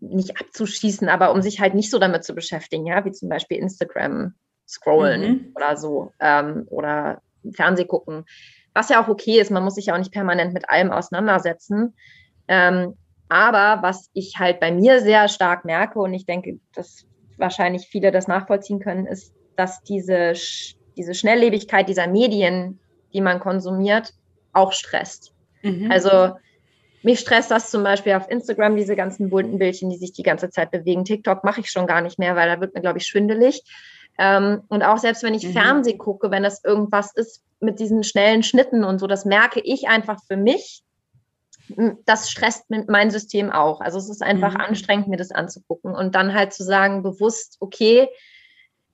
nicht 0.00 0.38
abzuschießen, 0.40 1.08
aber 1.08 1.32
um 1.32 1.42
sich 1.42 1.60
halt 1.60 1.74
nicht 1.74 1.90
so 1.90 1.98
damit 1.98 2.24
zu 2.24 2.34
beschäftigen, 2.34 2.86
ja, 2.86 3.04
wie 3.04 3.12
zum 3.12 3.28
Beispiel 3.28 3.58
Instagram 3.58 4.34
scrollen 4.66 5.22
mhm. 5.22 5.52
oder 5.54 5.76
so 5.76 6.12
ähm, 6.20 6.66
oder 6.68 7.20
Fernseh 7.52 7.84
gucken, 7.84 8.24
was 8.74 8.88
ja 8.88 9.02
auch 9.02 9.08
okay 9.08 9.40
ist, 9.40 9.50
man 9.50 9.64
muss 9.64 9.76
sich 9.76 9.86
ja 9.86 9.94
auch 9.94 9.98
nicht 9.98 10.12
permanent 10.12 10.52
mit 10.52 10.68
allem 10.68 10.90
auseinandersetzen. 10.90 11.94
Ähm, 12.48 12.94
aber 13.28 13.82
was 13.82 14.10
ich 14.12 14.34
halt 14.38 14.60
bei 14.60 14.70
mir 14.70 15.00
sehr 15.00 15.28
stark 15.28 15.64
merke 15.64 15.98
und 15.98 16.12
ich 16.14 16.26
denke, 16.26 16.60
dass 16.74 17.06
wahrscheinlich 17.38 17.86
viele 17.86 18.12
das 18.12 18.28
nachvollziehen 18.28 18.78
können, 18.78 19.06
ist, 19.06 19.34
dass 19.56 19.82
diese, 19.82 20.34
diese 20.96 21.14
Schnelllebigkeit 21.14 21.88
dieser 21.88 22.06
Medien, 22.06 22.78
die 23.12 23.20
man 23.20 23.40
konsumiert, 23.40 24.12
auch 24.52 24.72
stresst. 24.72 25.32
Mhm. 25.62 25.90
Also 25.90 26.36
mich 27.02 27.20
stresst 27.20 27.50
das 27.50 27.70
zum 27.70 27.82
Beispiel 27.82 28.14
auf 28.14 28.30
Instagram, 28.30 28.76
diese 28.76 28.96
ganzen 28.96 29.30
bunten 29.30 29.58
Bildchen, 29.58 29.90
die 29.90 29.98
sich 29.98 30.12
die 30.12 30.22
ganze 30.22 30.50
Zeit 30.50 30.70
bewegen. 30.70 31.04
TikTok 31.04 31.44
mache 31.44 31.60
ich 31.60 31.70
schon 31.70 31.86
gar 31.86 32.00
nicht 32.00 32.18
mehr, 32.18 32.36
weil 32.36 32.48
da 32.48 32.60
wird 32.60 32.74
mir, 32.74 32.80
glaube 32.80 32.98
ich, 32.98 33.06
schwindelig. 33.06 33.62
Ähm, 34.18 34.62
und 34.68 34.82
auch 34.82 34.98
selbst 34.98 35.22
wenn 35.22 35.34
ich 35.34 35.46
mhm. 35.46 35.52
Fernsehen 35.52 35.98
gucke, 35.98 36.30
wenn 36.30 36.42
das 36.42 36.64
irgendwas 36.64 37.14
ist 37.14 37.42
mit 37.60 37.78
diesen 37.78 38.02
schnellen 38.02 38.42
Schnitten 38.42 38.84
und 38.84 38.98
so, 38.98 39.06
das 39.06 39.24
merke 39.24 39.60
ich 39.60 39.88
einfach 39.88 40.20
für 40.26 40.36
mich. 40.36 40.82
Das 42.04 42.30
stresst 42.30 42.66
mein 42.68 43.10
System 43.10 43.50
auch. 43.50 43.80
Also 43.80 43.98
es 43.98 44.08
ist 44.08 44.22
einfach 44.22 44.54
mhm. 44.54 44.60
anstrengend, 44.60 45.08
mir 45.08 45.16
das 45.16 45.32
anzugucken 45.32 45.94
und 45.94 46.14
dann 46.14 46.32
halt 46.32 46.52
zu 46.52 46.62
sagen, 46.62 47.02
bewusst, 47.02 47.56
okay, 47.60 48.08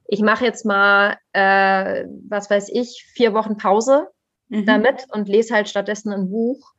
ich 0.09 0.21
mache 0.21 0.45
jetzt 0.45 0.65
mal, 0.65 1.17
äh, 1.33 2.05
was 2.29 2.51
weiß 2.51 2.71
ich, 2.73 3.07
vier 3.15 3.35
Wochen 3.35 3.57
Pause 3.57 4.09
mhm. 4.49 4.67
damit 4.67 5.07
und 5.11 5.29
lese 5.29 5.55
halt 5.55 5.69
stattdessen 5.69 6.13
ein 6.13 6.31
Buch 6.31 6.73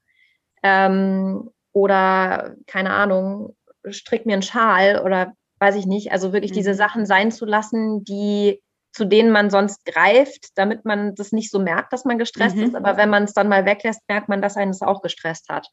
ähm, 0.64 1.50
oder 1.72 2.56
keine 2.68 2.92
Ahnung, 2.92 3.56
strick 3.90 4.26
mir 4.26 4.34
einen 4.34 4.42
Schal 4.42 5.02
oder 5.04 5.34
weiß 5.60 5.76
ich 5.76 5.86
nicht. 5.86 6.12
Also 6.12 6.34
wirklich 6.34 6.52
mhm. 6.52 6.56
diese 6.56 6.74
Sachen 6.74 7.06
sein 7.06 7.32
zu 7.32 7.46
lassen, 7.46 8.04
die 8.04 8.62
zu 8.92 9.06
denen 9.06 9.32
man 9.32 9.50
sonst 9.50 9.86
greift, 9.86 10.50
damit 10.56 10.86
man 10.86 11.16
das 11.16 11.32
nicht 11.32 11.50
so 11.50 11.60
merkt, 11.60 11.92
dass 11.94 12.06
man 12.06 12.20
gestresst 12.20 12.56
mhm. 12.56 12.64
ist. 12.64 12.76
Aber 12.76 12.96
wenn 12.96 13.10
man 13.10 13.24
es 13.24 13.34
dann 13.34 13.50
mal 13.50 13.66
weglässt, 13.66 14.02
merkt 14.08 14.30
man, 14.30 14.42
dass 14.42 14.56
einen 14.56 14.72
es 14.72 14.84
auch 14.84 15.02
gestresst 15.02 15.50
hat. 15.50 15.68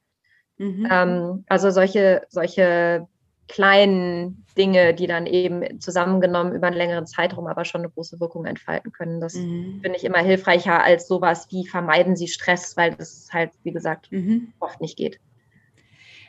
Mhm. 0.56 0.88
Ähm, 0.90 1.44
also 1.46 1.70
solche, 1.70 2.22
solche 2.30 3.06
kleinen 3.50 4.44
Dinge, 4.56 4.94
die 4.94 5.08
dann 5.08 5.26
eben 5.26 5.80
zusammengenommen 5.80 6.54
über 6.54 6.68
einen 6.68 6.76
längeren 6.76 7.06
Zeitraum 7.06 7.48
aber 7.48 7.64
schon 7.64 7.80
eine 7.80 7.90
große 7.90 8.20
Wirkung 8.20 8.44
entfalten 8.46 8.92
können. 8.92 9.20
Das 9.20 9.34
mhm. 9.34 9.80
finde 9.82 9.98
ich 9.98 10.04
immer 10.04 10.20
hilfreicher 10.20 10.84
als 10.84 11.08
sowas 11.08 11.48
wie 11.50 11.66
vermeiden 11.66 12.14
Sie 12.14 12.28
Stress, 12.28 12.76
weil 12.76 12.94
das 12.94 13.28
halt, 13.32 13.50
wie 13.64 13.72
gesagt, 13.72 14.12
mhm. 14.12 14.52
oft 14.60 14.80
nicht 14.80 14.96
geht. 14.96 15.18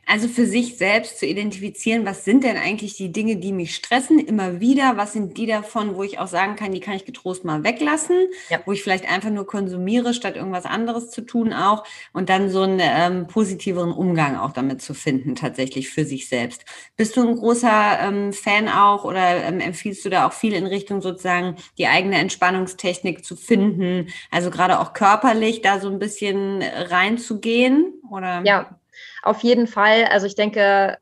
Also 0.05 0.27
für 0.27 0.45
sich 0.45 0.77
selbst 0.77 1.19
zu 1.19 1.25
identifizieren, 1.25 2.05
was 2.05 2.25
sind 2.25 2.43
denn 2.43 2.57
eigentlich 2.57 2.95
die 2.95 3.11
Dinge, 3.11 3.37
die 3.37 3.53
mich 3.53 3.75
stressen, 3.75 4.19
immer 4.19 4.59
wieder, 4.59 4.97
was 4.97 5.13
sind 5.13 5.37
die 5.37 5.45
davon, 5.45 5.95
wo 5.95 6.03
ich 6.03 6.19
auch 6.19 6.27
sagen 6.27 6.55
kann, 6.55 6.71
die 6.71 6.79
kann 6.79 6.95
ich 6.95 7.05
getrost 7.05 7.45
mal 7.45 7.63
weglassen, 7.63 8.27
ja. 8.49 8.59
wo 8.65 8.71
ich 8.71 8.83
vielleicht 8.83 9.09
einfach 9.09 9.29
nur 9.29 9.47
konsumiere, 9.47 10.13
statt 10.13 10.35
irgendwas 10.35 10.65
anderes 10.65 11.11
zu 11.11 11.21
tun 11.21 11.53
auch 11.53 11.85
und 12.13 12.29
dann 12.29 12.49
so 12.49 12.63
einen 12.63 12.81
ähm, 12.81 13.27
positiveren 13.27 13.91
Umgang 13.91 14.37
auch 14.37 14.51
damit 14.51 14.81
zu 14.81 14.93
finden, 14.93 15.35
tatsächlich 15.35 15.89
für 15.89 16.03
sich 16.03 16.27
selbst. 16.27 16.65
Bist 16.97 17.15
du 17.15 17.27
ein 17.27 17.35
großer 17.35 17.99
ähm, 18.01 18.33
Fan 18.33 18.67
auch 18.67 19.05
oder 19.05 19.43
ähm, 19.43 19.59
empfiehlst 19.59 20.03
du 20.03 20.09
da 20.09 20.27
auch 20.27 20.33
viel 20.33 20.53
in 20.53 20.65
Richtung 20.65 21.01
sozusagen 21.01 21.55
die 21.77 21.87
eigene 21.87 22.17
Entspannungstechnik 22.17 23.23
zu 23.23 23.35
finden, 23.35 24.09
also 24.31 24.49
gerade 24.49 24.79
auch 24.79 24.93
körperlich 24.93 25.61
da 25.61 25.79
so 25.79 25.89
ein 25.89 25.99
bisschen 25.99 26.63
reinzugehen? 26.63 27.93
Oder? 28.09 28.41
Ja, 28.43 28.80
auf 29.23 29.41
jeden 29.43 29.67
Fall. 29.67 30.05
Also 30.05 30.27
ich 30.27 30.35
denke, 30.35 30.97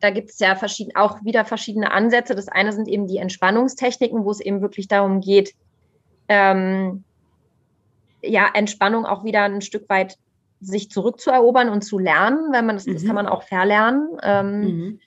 da 0.00 0.10
gibt 0.10 0.30
es 0.30 0.38
ja 0.38 0.56
verschieden, 0.56 0.96
auch 0.96 1.24
wieder 1.24 1.44
verschiedene 1.44 1.92
Ansätze. 1.92 2.34
Das 2.34 2.48
eine 2.48 2.72
sind 2.72 2.88
eben 2.88 3.06
die 3.06 3.18
Entspannungstechniken, 3.18 4.24
wo 4.24 4.30
es 4.30 4.40
eben 4.40 4.60
wirklich 4.60 4.88
darum 4.88 5.20
geht, 5.20 5.54
ähm, 6.28 7.04
ja, 8.22 8.48
Entspannung 8.52 9.04
auch 9.04 9.24
wieder 9.24 9.42
ein 9.42 9.62
Stück 9.62 9.88
weit 9.88 10.16
sich 10.60 10.90
zurückzuerobern 10.90 11.68
und 11.68 11.82
zu 11.82 11.98
lernen, 11.98 12.52
wenn 12.52 12.66
man 12.66 12.76
das, 12.76 12.86
mhm. 12.86 12.94
das 12.94 13.04
kann 13.04 13.16
man 13.16 13.26
auch 13.26 13.42
verlernen. 13.42 14.08
Ähm, 14.22 14.60
mhm. 14.60 15.00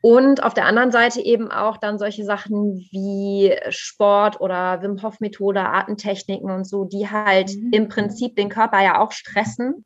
Und 0.00 0.42
auf 0.44 0.54
der 0.54 0.66
anderen 0.66 0.92
Seite 0.92 1.20
eben 1.20 1.50
auch 1.50 1.76
dann 1.76 1.98
solche 1.98 2.24
Sachen 2.24 2.86
wie 2.90 3.56
Sport 3.70 4.40
oder 4.40 4.80
Wim 4.82 5.02
Hof 5.02 5.18
Methode, 5.20 5.60
Artentechniken 5.60 6.50
und 6.50 6.66
so, 6.66 6.84
die 6.84 7.10
halt 7.10 7.50
mhm. 7.56 7.70
im 7.72 7.88
Prinzip 7.88 8.36
den 8.36 8.48
Körper 8.48 8.82
ja 8.82 9.00
auch 9.00 9.12
stressen. 9.12 9.84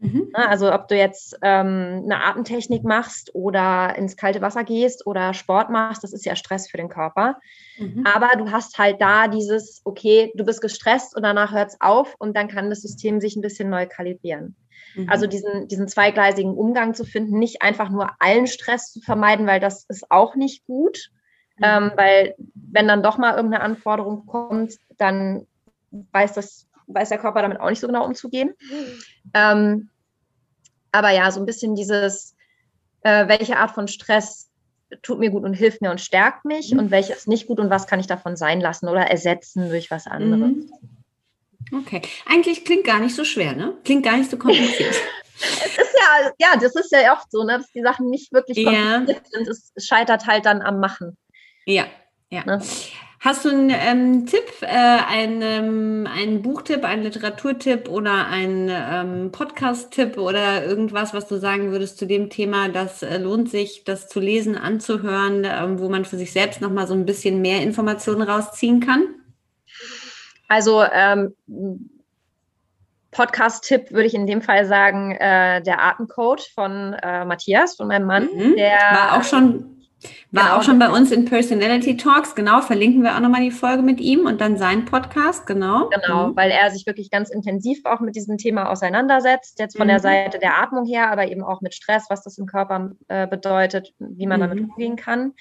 Mhm. 0.00 0.30
Ne, 0.36 0.48
also 0.48 0.72
ob 0.72 0.86
du 0.86 0.96
jetzt 0.96 1.36
ähm, 1.42 2.02
eine 2.04 2.22
Atemtechnik 2.22 2.84
machst 2.84 3.34
oder 3.34 3.96
ins 3.96 4.16
kalte 4.16 4.40
Wasser 4.40 4.62
gehst 4.62 5.06
oder 5.06 5.34
Sport 5.34 5.70
machst, 5.70 6.04
das 6.04 6.12
ist 6.12 6.24
ja 6.24 6.36
Stress 6.36 6.70
für 6.70 6.76
den 6.76 6.88
Körper. 6.88 7.38
Mhm. 7.78 8.06
Aber 8.06 8.36
du 8.36 8.52
hast 8.52 8.78
halt 8.78 9.00
da 9.00 9.26
dieses, 9.26 9.80
okay, 9.84 10.32
du 10.36 10.44
bist 10.44 10.60
gestresst 10.60 11.16
und 11.16 11.24
danach 11.24 11.52
hört 11.52 11.70
es 11.70 11.80
auf 11.80 12.14
und 12.18 12.36
dann 12.36 12.48
kann 12.48 12.70
das 12.70 12.82
System 12.82 13.20
sich 13.20 13.34
ein 13.34 13.42
bisschen 13.42 13.70
neu 13.70 13.86
kalibrieren. 13.86 14.54
Mhm. 14.94 15.08
Also 15.08 15.26
diesen, 15.26 15.66
diesen 15.66 15.88
zweigleisigen 15.88 16.54
Umgang 16.54 16.94
zu 16.94 17.04
finden, 17.04 17.38
nicht 17.38 17.62
einfach 17.62 17.90
nur 17.90 18.10
allen 18.20 18.46
Stress 18.46 18.92
zu 18.92 19.00
vermeiden, 19.00 19.48
weil 19.48 19.58
das 19.58 19.84
ist 19.88 20.10
auch 20.10 20.36
nicht 20.36 20.64
gut. 20.64 21.10
Mhm. 21.56 21.64
Ähm, 21.64 21.92
weil 21.96 22.34
wenn 22.54 22.86
dann 22.86 23.02
doch 23.02 23.18
mal 23.18 23.34
irgendeine 23.34 23.64
Anforderung 23.64 24.26
kommt, 24.26 24.74
dann 24.96 25.46
weiß 25.90 26.34
das, 26.34 26.67
weiß 26.88 27.10
der 27.10 27.18
Körper 27.18 27.42
damit 27.42 27.60
auch 27.60 27.70
nicht 27.70 27.80
so 27.80 27.86
genau 27.86 28.04
umzugehen. 28.04 28.54
Ähm, 29.34 29.90
aber 30.92 31.10
ja, 31.10 31.30
so 31.30 31.40
ein 31.40 31.46
bisschen 31.46 31.74
dieses, 31.74 32.34
äh, 33.02 33.28
welche 33.28 33.58
Art 33.58 33.72
von 33.72 33.88
Stress 33.88 34.48
tut 35.02 35.18
mir 35.18 35.30
gut 35.30 35.44
und 35.44 35.54
hilft 35.54 35.82
mir 35.82 35.90
und 35.90 36.00
stärkt 36.00 36.44
mich 36.44 36.72
mhm. 36.72 36.78
und 36.78 36.90
welches 36.90 37.26
nicht 37.26 37.46
gut 37.46 37.60
und 37.60 37.70
was 37.70 37.86
kann 37.86 38.00
ich 38.00 38.06
davon 38.06 38.36
sein 38.36 38.60
lassen 38.60 38.88
oder 38.88 39.02
ersetzen 39.02 39.68
durch 39.68 39.90
was 39.90 40.06
anderes. 40.06 40.56
Mhm. 40.56 40.70
Okay, 41.72 42.00
eigentlich 42.24 42.64
klingt 42.64 42.84
gar 42.84 42.98
nicht 42.98 43.14
so 43.14 43.24
schwer, 43.24 43.54
ne? 43.54 43.76
Klingt 43.84 44.04
gar 44.04 44.16
nicht 44.16 44.30
so 44.30 44.38
kompliziert. 44.38 44.94
es 45.38 45.78
ist 45.78 45.94
ja, 45.94 46.32
ja, 46.38 46.58
das 46.58 46.74
ist 46.74 46.90
ja 46.90 47.12
oft 47.12 47.30
so, 47.30 47.44
ne, 47.44 47.58
dass 47.58 47.70
die 47.72 47.82
Sachen 47.82 48.08
nicht 48.08 48.32
wirklich 48.32 48.64
kompliziert 48.64 49.22
ja. 49.30 49.30
sind. 49.30 49.48
Es 49.48 49.86
scheitert 49.86 50.26
halt 50.26 50.46
dann 50.46 50.62
am 50.62 50.80
Machen. 50.80 51.18
Ja, 51.66 51.86
ja. 52.30 52.44
Ne? 52.44 52.62
Hast 53.20 53.44
du 53.44 53.48
einen 53.48 53.70
ähm, 53.70 54.26
Tipp, 54.26 54.62
äh, 54.62 54.66
einen, 54.66 56.06
einen 56.06 56.40
Buchtipp, 56.40 56.84
einen 56.84 57.02
Literaturtipp 57.02 57.88
oder 57.88 58.28
einen 58.28 58.70
ähm, 58.70 59.32
Podcast-Tipp 59.32 60.16
oder 60.18 60.64
irgendwas, 60.64 61.12
was 61.14 61.26
du 61.26 61.36
sagen 61.36 61.72
würdest 61.72 61.98
zu 61.98 62.06
dem 62.06 62.30
Thema, 62.30 62.68
das 62.68 63.02
äh, 63.02 63.18
lohnt 63.18 63.50
sich, 63.50 63.82
das 63.82 64.08
zu 64.08 64.20
lesen, 64.20 64.56
anzuhören, 64.56 65.44
äh, 65.44 65.80
wo 65.80 65.88
man 65.88 66.04
für 66.04 66.16
sich 66.16 66.32
selbst 66.32 66.60
nochmal 66.60 66.86
so 66.86 66.94
ein 66.94 67.06
bisschen 67.06 67.42
mehr 67.42 67.60
Informationen 67.60 68.22
rausziehen 68.22 68.78
kann? 68.78 69.02
Also 70.46 70.84
ähm, 70.84 71.34
Podcast-Tipp 73.10 73.90
würde 73.90 74.06
ich 74.06 74.14
in 74.14 74.28
dem 74.28 74.42
Fall 74.42 74.64
sagen, 74.64 75.10
äh, 75.16 75.60
der 75.62 75.82
Atemcode 75.82 76.42
von 76.54 76.92
äh, 76.92 77.24
Matthias, 77.24 77.74
von 77.74 77.88
meinem 77.88 78.06
Mann. 78.06 78.28
Mhm. 78.32 78.54
Der 78.54 78.78
war 78.92 79.18
auch 79.18 79.24
schon 79.24 79.77
war 80.30 80.44
genau. 80.44 80.56
auch 80.56 80.62
schon 80.62 80.78
bei 80.78 80.88
uns 80.88 81.10
in 81.10 81.24
Personality 81.24 81.96
Talks, 81.96 82.34
genau, 82.34 82.60
verlinken 82.60 83.02
wir 83.02 83.16
auch 83.16 83.20
nochmal 83.20 83.42
die 83.42 83.50
Folge 83.50 83.82
mit 83.82 84.00
ihm 84.00 84.26
und 84.26 84.40
dann 84.40 84.56
seinen 84.56 84.84
Podcast, 84.84 85.46
genau. 85.46 85.88
Genau, 85.88 86.28
mhm. 86.28 86.36
weil 86.36 86.50
er 86.50 86.70
sich 86.70 86.86
wirklich 86.86 87.10
ganz 87.10 87.30
intensiv 87.30 87.80
auch 87.84 88.00
mit 88.00 88.14
diesem 88.14 88.38
Thema 88.38 88.70
auseinandersetzt, 88.70 89.58
jetzt 89.58 89.76
von 89.76 89.86
mhm. 89.86 89.90
der 89.90 90.00
Seite 90.00 90.38
der 90.38 90.58
Atmung 90.62 90.84
her, 90.84 91.10
aber 91.10 91.28
eben 91.28 91.42
auch 91.42 91.60
mit 91.60 91.74
Stress, 91.74 92.06
was 92.08 92.22
das 92.22 92.38
im 92.38 92.46
Körper 92.46 92.92
äh, 93.08 93.26
bedeutet, 93.26 93.92
wie 93.98 94.26
man 94.26 94.40
mhm. 94.40 94.48
damit 94.48 94.60
umgehen 94.64 94.96
kann. 94.96 95.34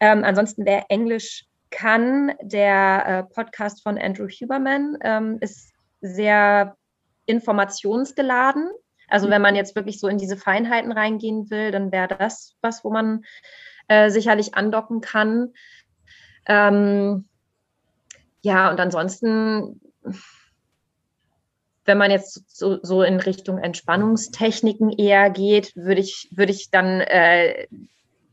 Ähm, 0.00 0.24
ansonsten, 0.24 0.66
wer 0.66 0.90
Englisch 0.90 1.46
kann. 1.70 2.32
Der 2.42 3.06
äh, 3.06 3.34
Podcast 3.34 3.82
von 3.82 3.98
Andrew 3.98 4.28
Huberman 4.28 4.96
ähm, 5.02 5.38
ist 5.40 5.72
sehr 6.00 6.76
informationsgeladen. 7.26 8.70
Also 9.08 9.30
wenn 9.30 9.42
man 9.42 9.54
jetzt 9.54 9.76
wirklich 9.76 10.00
so 10.00 10.08
in 10.08 10.18
diese 10.18 10.36
Feinheiten 10.36 10.92
reingehen 10.92 11.50
will, 11.50 11.70
dann 11.70 11.92
wäre 11.92 12.08
das 12.08 12.56
was, 12.60 12.84
wo 12.84 12.90
man 12.90 13.24
äh, 13.88 14.10
sicherlich 14.10 14.54
andocken 14.54 15.00
kann. 15.00 15.52
Ähm, 16.46 17.26
ja, 18.42 18.70
und 18.70 18.80
ansonsten, 18.80 19.80
wenn 21.84 21.98
man 21.98 22.10
jetzt 22.10 22.56
so, 22.56 22.78
so, 22.82 23.02
in 23.02 23.20
Richtung 23.20 23.58
Entspannungstechniken 23.58 24.90
eher 24.90 25.30
geht, 25.30 25.74
würde 25.76 26.00
ich, 26.00 26.28
würde 26.32 26.52
ich 26.52 26.70
dann 26.70 27.00
äh, 27.00 27.66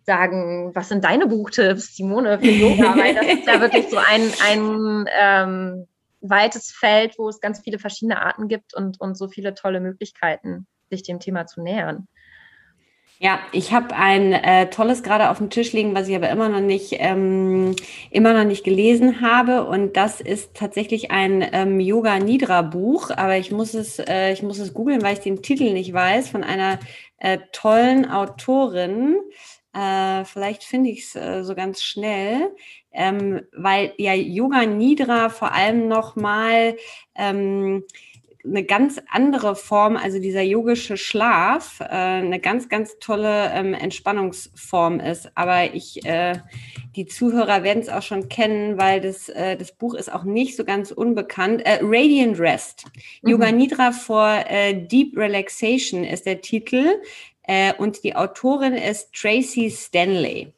sagen, 0.05 0.71
was 0.75 0.89
sind 0.89 1.03
deine 1.03 1.27
Buchtipps, 1.27 1.95
Simone, 1.95 2.39
für 2.39 2.45
Yoga? 2.45 2.95
Weil 2.97 3.15
das 3.15 3.25
ist 3.25 3.47
ja 3.47 3.61
wirklich 3.61 3.89
so 3.89 3.97
ein, 3.97 4.31
ein 4.43 5.05
ähm, 5.19 5.87
weites 6.23 6.71
Feld, 6.71 7.19
wo 7.19 7.29
es 7.29 7.39
ganz 7.39 7.61
viele 7.61 7.77
verschiedene 7.77 8.21
Arten 8.21 8.47
gibt 8.47 8.73
und, 8.73 8.99
und 8.99 9.15
so 9.15 9.27
viele 9.27 9.53
tolle 9.53 9.79
Möglichkeiten, 9.79 10.65
sich 10.89 11.03
dem 11.03 11.19
Thema 11.19 11.45
zu 11.45 11.61
nähern. 11.61 12.07
Ja, 13.19 13.39
ich 13.53 13.71
habe 13.71 13.95
ein 13.95 14.33
äh, 14.33 14.69
tolles 14.69 15.01
gerade 15.01 15.29
auf 15.29 15.37
dem 15.37 15.49
Tisch 15.49 15.71
liegen, 15.71 15.95
was 15.95 16.09
ich 16.09 16.15
aber 16.15 16.29
immer 16.29 16.49
noch 16.49 16.59
nicht 16.59 16.95
ähm, 16.99 17.73
immer 18.09 18.33
noch 18.33 18.43
nicht 18.43 18.65
gelesen 18.65 19.21
habe 19.21 19.63
und 19.63 19.95
das 19.95 20.19
ist 20.19 20.55
tatsächlich 20.55 21.11
ein 21.11 21.47
ähm, 21.53 21.79
Yoga 21.79 22.19
Nidra 22.19 22.63
Buch, 22.63 23.11
aber 23.11 23.37
ich 23.37 23.49
muss 23.51 23.75
es 23.75 23.99
äh, 23.99 24.33
ich 24.33 24.43
muss 24.43 24.59
es 24.59 24.73
googeln, 24.73 25.03
weil 25.03 25.13
ich 25.13 25.19
den 25.19 25.41
Titel 25.41 25.71
nicht 25.71 25.93
weiß 25.93 26.27
von 26.27 26.43
einer 26.43 26.79
äh, 27.17 27.37
tollen 27.53 28.09
Autorin. 28.09 29.15
Äh, 29.73 30.25
vielleicht 30.25 30.63
finde 30.63 30.91
ich 30.91 31.05
es 31.05 31.15
äh, 31.15 31.43
so 31.43 31.55
ganz 31.55 31.81
schnell, 31.81 32.55
ähm, 32.91 33.41
weil 33.53 33.93
ja 33.97 34.13
Yoga 34.13 34.65
Nidra 34.65 35.29
vor 35.29 35.51
allem 35.51 35.87
nochmal 35.87 36.77
ähm, 37.15 37.83
eine 38.45 38.63
ganz 38.63 39.01
andere 39.09 39.55
Form, 39.55 39.95
also 39.95 40.19
dieser 40.19 40.41
yogische 40.41 40.97
Schlaf, 40.97 41.79
äh, 41.79 41.85
eine 41.85 42.39
ganz, 42.39 42.67
ganz 42.67 42.99
tolle 42.99 43.51
ähm, 43.53 43.73
Entspannungsform 43.73 44.99
ist. 44.99 45.31
Aber 45.35 45.73
ich, 45.73 46.05
äh, 46.05 46.39
die 46.95 47.05
Zuhörer 47.05 47.63
werden 47.63 47.81
es 47.81 47.89
auch 47.89 48.01
schon 48.01 48.27
kennen, 48.27 48.77
weil 48.77 48.99
das, 48.99 49.29
äh, 49.29 49.55
das 49.55 49.71
Buch 49.71 49.93
ist 49.93 50.11
auch 50.11 50.25
nicht 50.25 50.57
so 50.57 50.65
ganz 50.65 50.91
unbekannt. 50.91 51.65
Äh, 51.65 51.79
Radiant 51.81 52.37
Rest. 52.37 52.85
Mhm. 53.21 53.29
Yoga 53.29 53.51
Nidra 53.51 53.91
for 53.93 54.43
äh, 54.47 54.73
Deep 54.73 55.17
Relaxation 55.17 56.03
ist 56.03 56.25
der 56.25 56.41
Titel. 56.41 56.85
Äh, 57.43 57.73
und 57.75 58.03
die 58.03 58.15
Autorin 58.15 58.73
ist 58.73 59.13
Tracy 59.13 59.69
Stanley. 59.69 60.53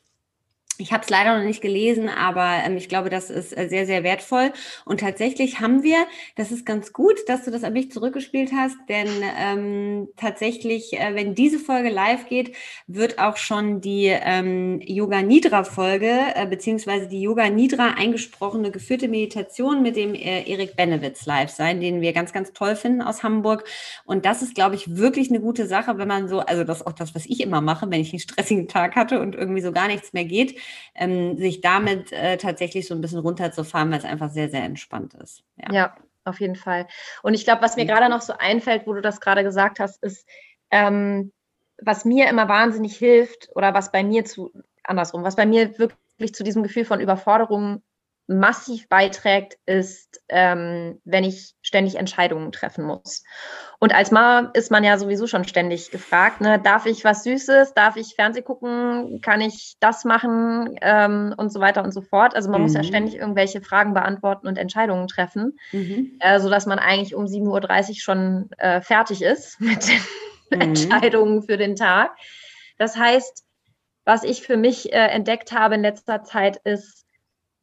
Ich 0.77 0.91
habe 0.91 1.03
es 1.03 1.09
leider 1.09 1.37
noch 1.37 1.45
nicht 1.45 1.61
gelesen, 1.61 2.09
aber 2.09 2.61
ähm, 2.65 2.75
ich 2.75 2.89
glaube, 2.89 3.09
das 3.09 3.29
ist 3.29 3.57
äh, 3.57 3.69
sehr, 3.69 3.85
sehr 3.85 4.03
wertvoll. 4.03 4.51
Und 4.83 4.99
tatsächlich 4.99 5.61
haben 5.61 5.83
wir, 5.83 6.05
das 6.35 6.51
ist 6.51 6.65
ganz 6.65 6.91
gut, 6.91 7.15
dass 7.27 7.45
du 7.45 7.51
das 7.51 7.63
an 7.63 7.73
mich 7.73 7.91
zurückgespielt 7.91 8.51
hast, 8.53 8.75
denn 8.89 9.07
ähm, 9.39 10.09
tatsächlich, 10.17 10.93
äh, 10.93 11.15
wenn 11.15 11.33
diese 11.33 11.59
Folge 11.59 11.89
live 11.89 12.27
geht, 12.27 12.55
wird 12.87 13.19
auch 13.19 13.37
schon 13.37 13.79
die 13.79 14.07
ähm, 14.07 14.81
Yoga 14.81 15.21
Nidra 15.21 15.63
Folge 15.63 16.11
äh, 16.35 16.45
beziehungsweise 16.45 17.07
die 17.07 17.21
Yoga 17.21 17.49
Nidra 17.49 17.93
eingesprochene 17.97 18.71
geführte 18.71 19.07
Meditation 19.07 19.81
mit 19.81 19.95
dem 19.95 20.13
äh, 20.13 20.43
Erik 20.43 20.75
Benewitz 20.75 21.25
live 21.25 21.51
sein, 21.51 21.79
den 21.79 22.01
wir 22.01 22.11
ganz, 22.11 22.33
ganz 22.33 22.51
toll 22.51 22.75
finden 22.75 23.01
aus 23.01 23.23
Hamburg. 23.23 23.63
Und 24.03 24.25
das 24.25 24.41
ist, 24.41 24.55
glaube 24.55 24.75
ich, 24.75 24.97
wirklich 24.97 25.29
eine 25.29 25.39
gute 25.39 25.67
Sache, 25.67 25.97
wenn 25.97 26.07
man 26.07 26.27
so, 26.27 26.39
also 26.41 26.65
das 26.65 26.81
ist 26.81 26.87
auch 26.87 26.93
das, 26.93 27.15
was 27.15 27.25
ich 27.25 27.39
immer 27.39 27.61
mache, 27.61 27.89
wenn 27.89 28.01
ich 28.01 28.11
einen 28.11 28.19
stressigen 28.19 28.67
Tag 28.67 28.95
hatte 28.97 29.21
und 29.21 29.35
irgendwie 29.35 29.61
so 29.61 29.71
gar 29.71 29.87
nichts 29.87 30.11
mehr 30.11 30.25
geht 30.25 30.59
ähm, 30.95 31.37
sich 31.37 31.61
damit 31.61 32.11
äh, 32.11 32.37
tatsächlich 32.37 32.87
so 32.87 32.95
ein 32.95 33.01
bisschen 33.01 33.19
runterzufahren, 33.19 33.91
weil 33.91 33.99
es 33.99 34.05
einfach 34.05 34.29
sehr, 34.29 34.49
sehr 34.49 34.63
entspannt 34.63 35.13
ist. 35.15 35.43
Ja, 35.57 35.73
ja 35.73 35.95
auf 36.23 36.39
jeden 36.39 36.55
Fall. 36.55 36.87
Und 37.23 37.33
ich 37.33 37.45
glaube, 37.45 37.61
was 37.61 37.75
mir 37.75 37.85
gerade 37.85 38.09
noch 38.09 38.21
so 38.21 38.33
einfällt, 38.37 38.87
wo 38.87 38.93
du 38.93 39.01
das 39.01 39.21
gerade 39.21 39.43
gesagt 39.43 39.79
hast, 39.79 40.01
ist, 40.03 40.27
ähm, 40.71 41.31
was 41.81 42.05
mir 42.05 42.29
immer 42.29 42.47
wahnsinnig 42.47 42.97
hilft 42.97 43.49
oder 43.53 43.73
was 43.73 43.91
bei 43.91 44.03
mir 44.03 44.25
zu, 44.25 44.51
andersrum, 44.83 45.23
was 45.23 45.35
bei 45.35 45.45
mir 45.45 45.77
wirklich 45.77 46.33
zu 46.33 46.43
diesem 46.43 46.63
Gefühl 46.63 46.85
von 46.85 46.99
Überforderung 46.99 47.83
massiv 48.27 48.89
beiträgt, 48.89 49.57
ist, 49.67 50.21
ähm, 50.29 50.99
wenn 51.05 51.23
ich 51.23 51.53
ständig 51.61 51.95
Entscheidungen 51.95 52.51
treffen 52.51 52.83
muss. 52.83 53.23
Und 53.79 53.93
als 53.93 54.09
Mama 54.09 54.49
ist 54.53 54.71
man 54.71 54.83
ja 54.83 54.97
sowieso 54.97 55.27
schon 55.27 55.43
ständig 55.43 55.91
gefragt, 55.91 56.41
ne? 56.41 56.59
darf 56.59 56.87
ich 56.87 57.03
was 57.03 57.23
Süßes, 57.23 57.75
darf 57.75 57.97
ich 57.97 58.15
Fernseh 58.15 58.41
gucken, 58.41 59.21
kann 59.21 59.41
ich 59.41 59.75
das 59.79 60.05
machen 60.05 60.75
ähm, 60.81 61.35
und 61.37 61.53
so 61.53 61.59
weiter 61.59 61.83
und 61.83 61.91
so 61.91 62.01
fort. 62.01 62.35
Also 62.35 62.49
man 62.49 62.61
mhm. 62.61 62.65
muss 62.65 62.73
ja 62.73 62.81
mhm. 62.81 62.87
ständig 62.87 63.15
irgendwelche 63.15 63.61
Fragen 63.61 63.93
beantworten 63.93 64.47
und 64.47 64.57
Entscheidungen 64.57 65.07
treffen, 65.07 65.59
mhm. 65.71 66.17
äh, 66.19 66.39
sodass 66.39 66.65
man 66.65 66.79
eigentlich 66.79 67.13
um 67.13 67.25
7.30 67.25 67.89
Uhr 67.89 67.95
schon 67.95 68.49
äh, 68.57 68.81
fertig 68.81 69.21
ist 69.21 69.59
mit 69.61 69.87
den 69.87 69.99
mhm. 70.49 70.61
Entscheidungen 70.61 71.43
für 71.43 71.57
den 71.57 71.75
Tag. 71.75 72.15
Das 72.79 72.97
heißt, 72.97 73.43
was 74.03 74.23
ich 74.23 74.41
für 74.41 74.57
mich 74.57 74.93
äh, 74.93 75.07
entdeckt 75.07 75.51
habe 75.51 75.75
in 75.75 75.81
letzter 75.81 76.23
Zeit 76.23 76.57
ist, 76.63 77.04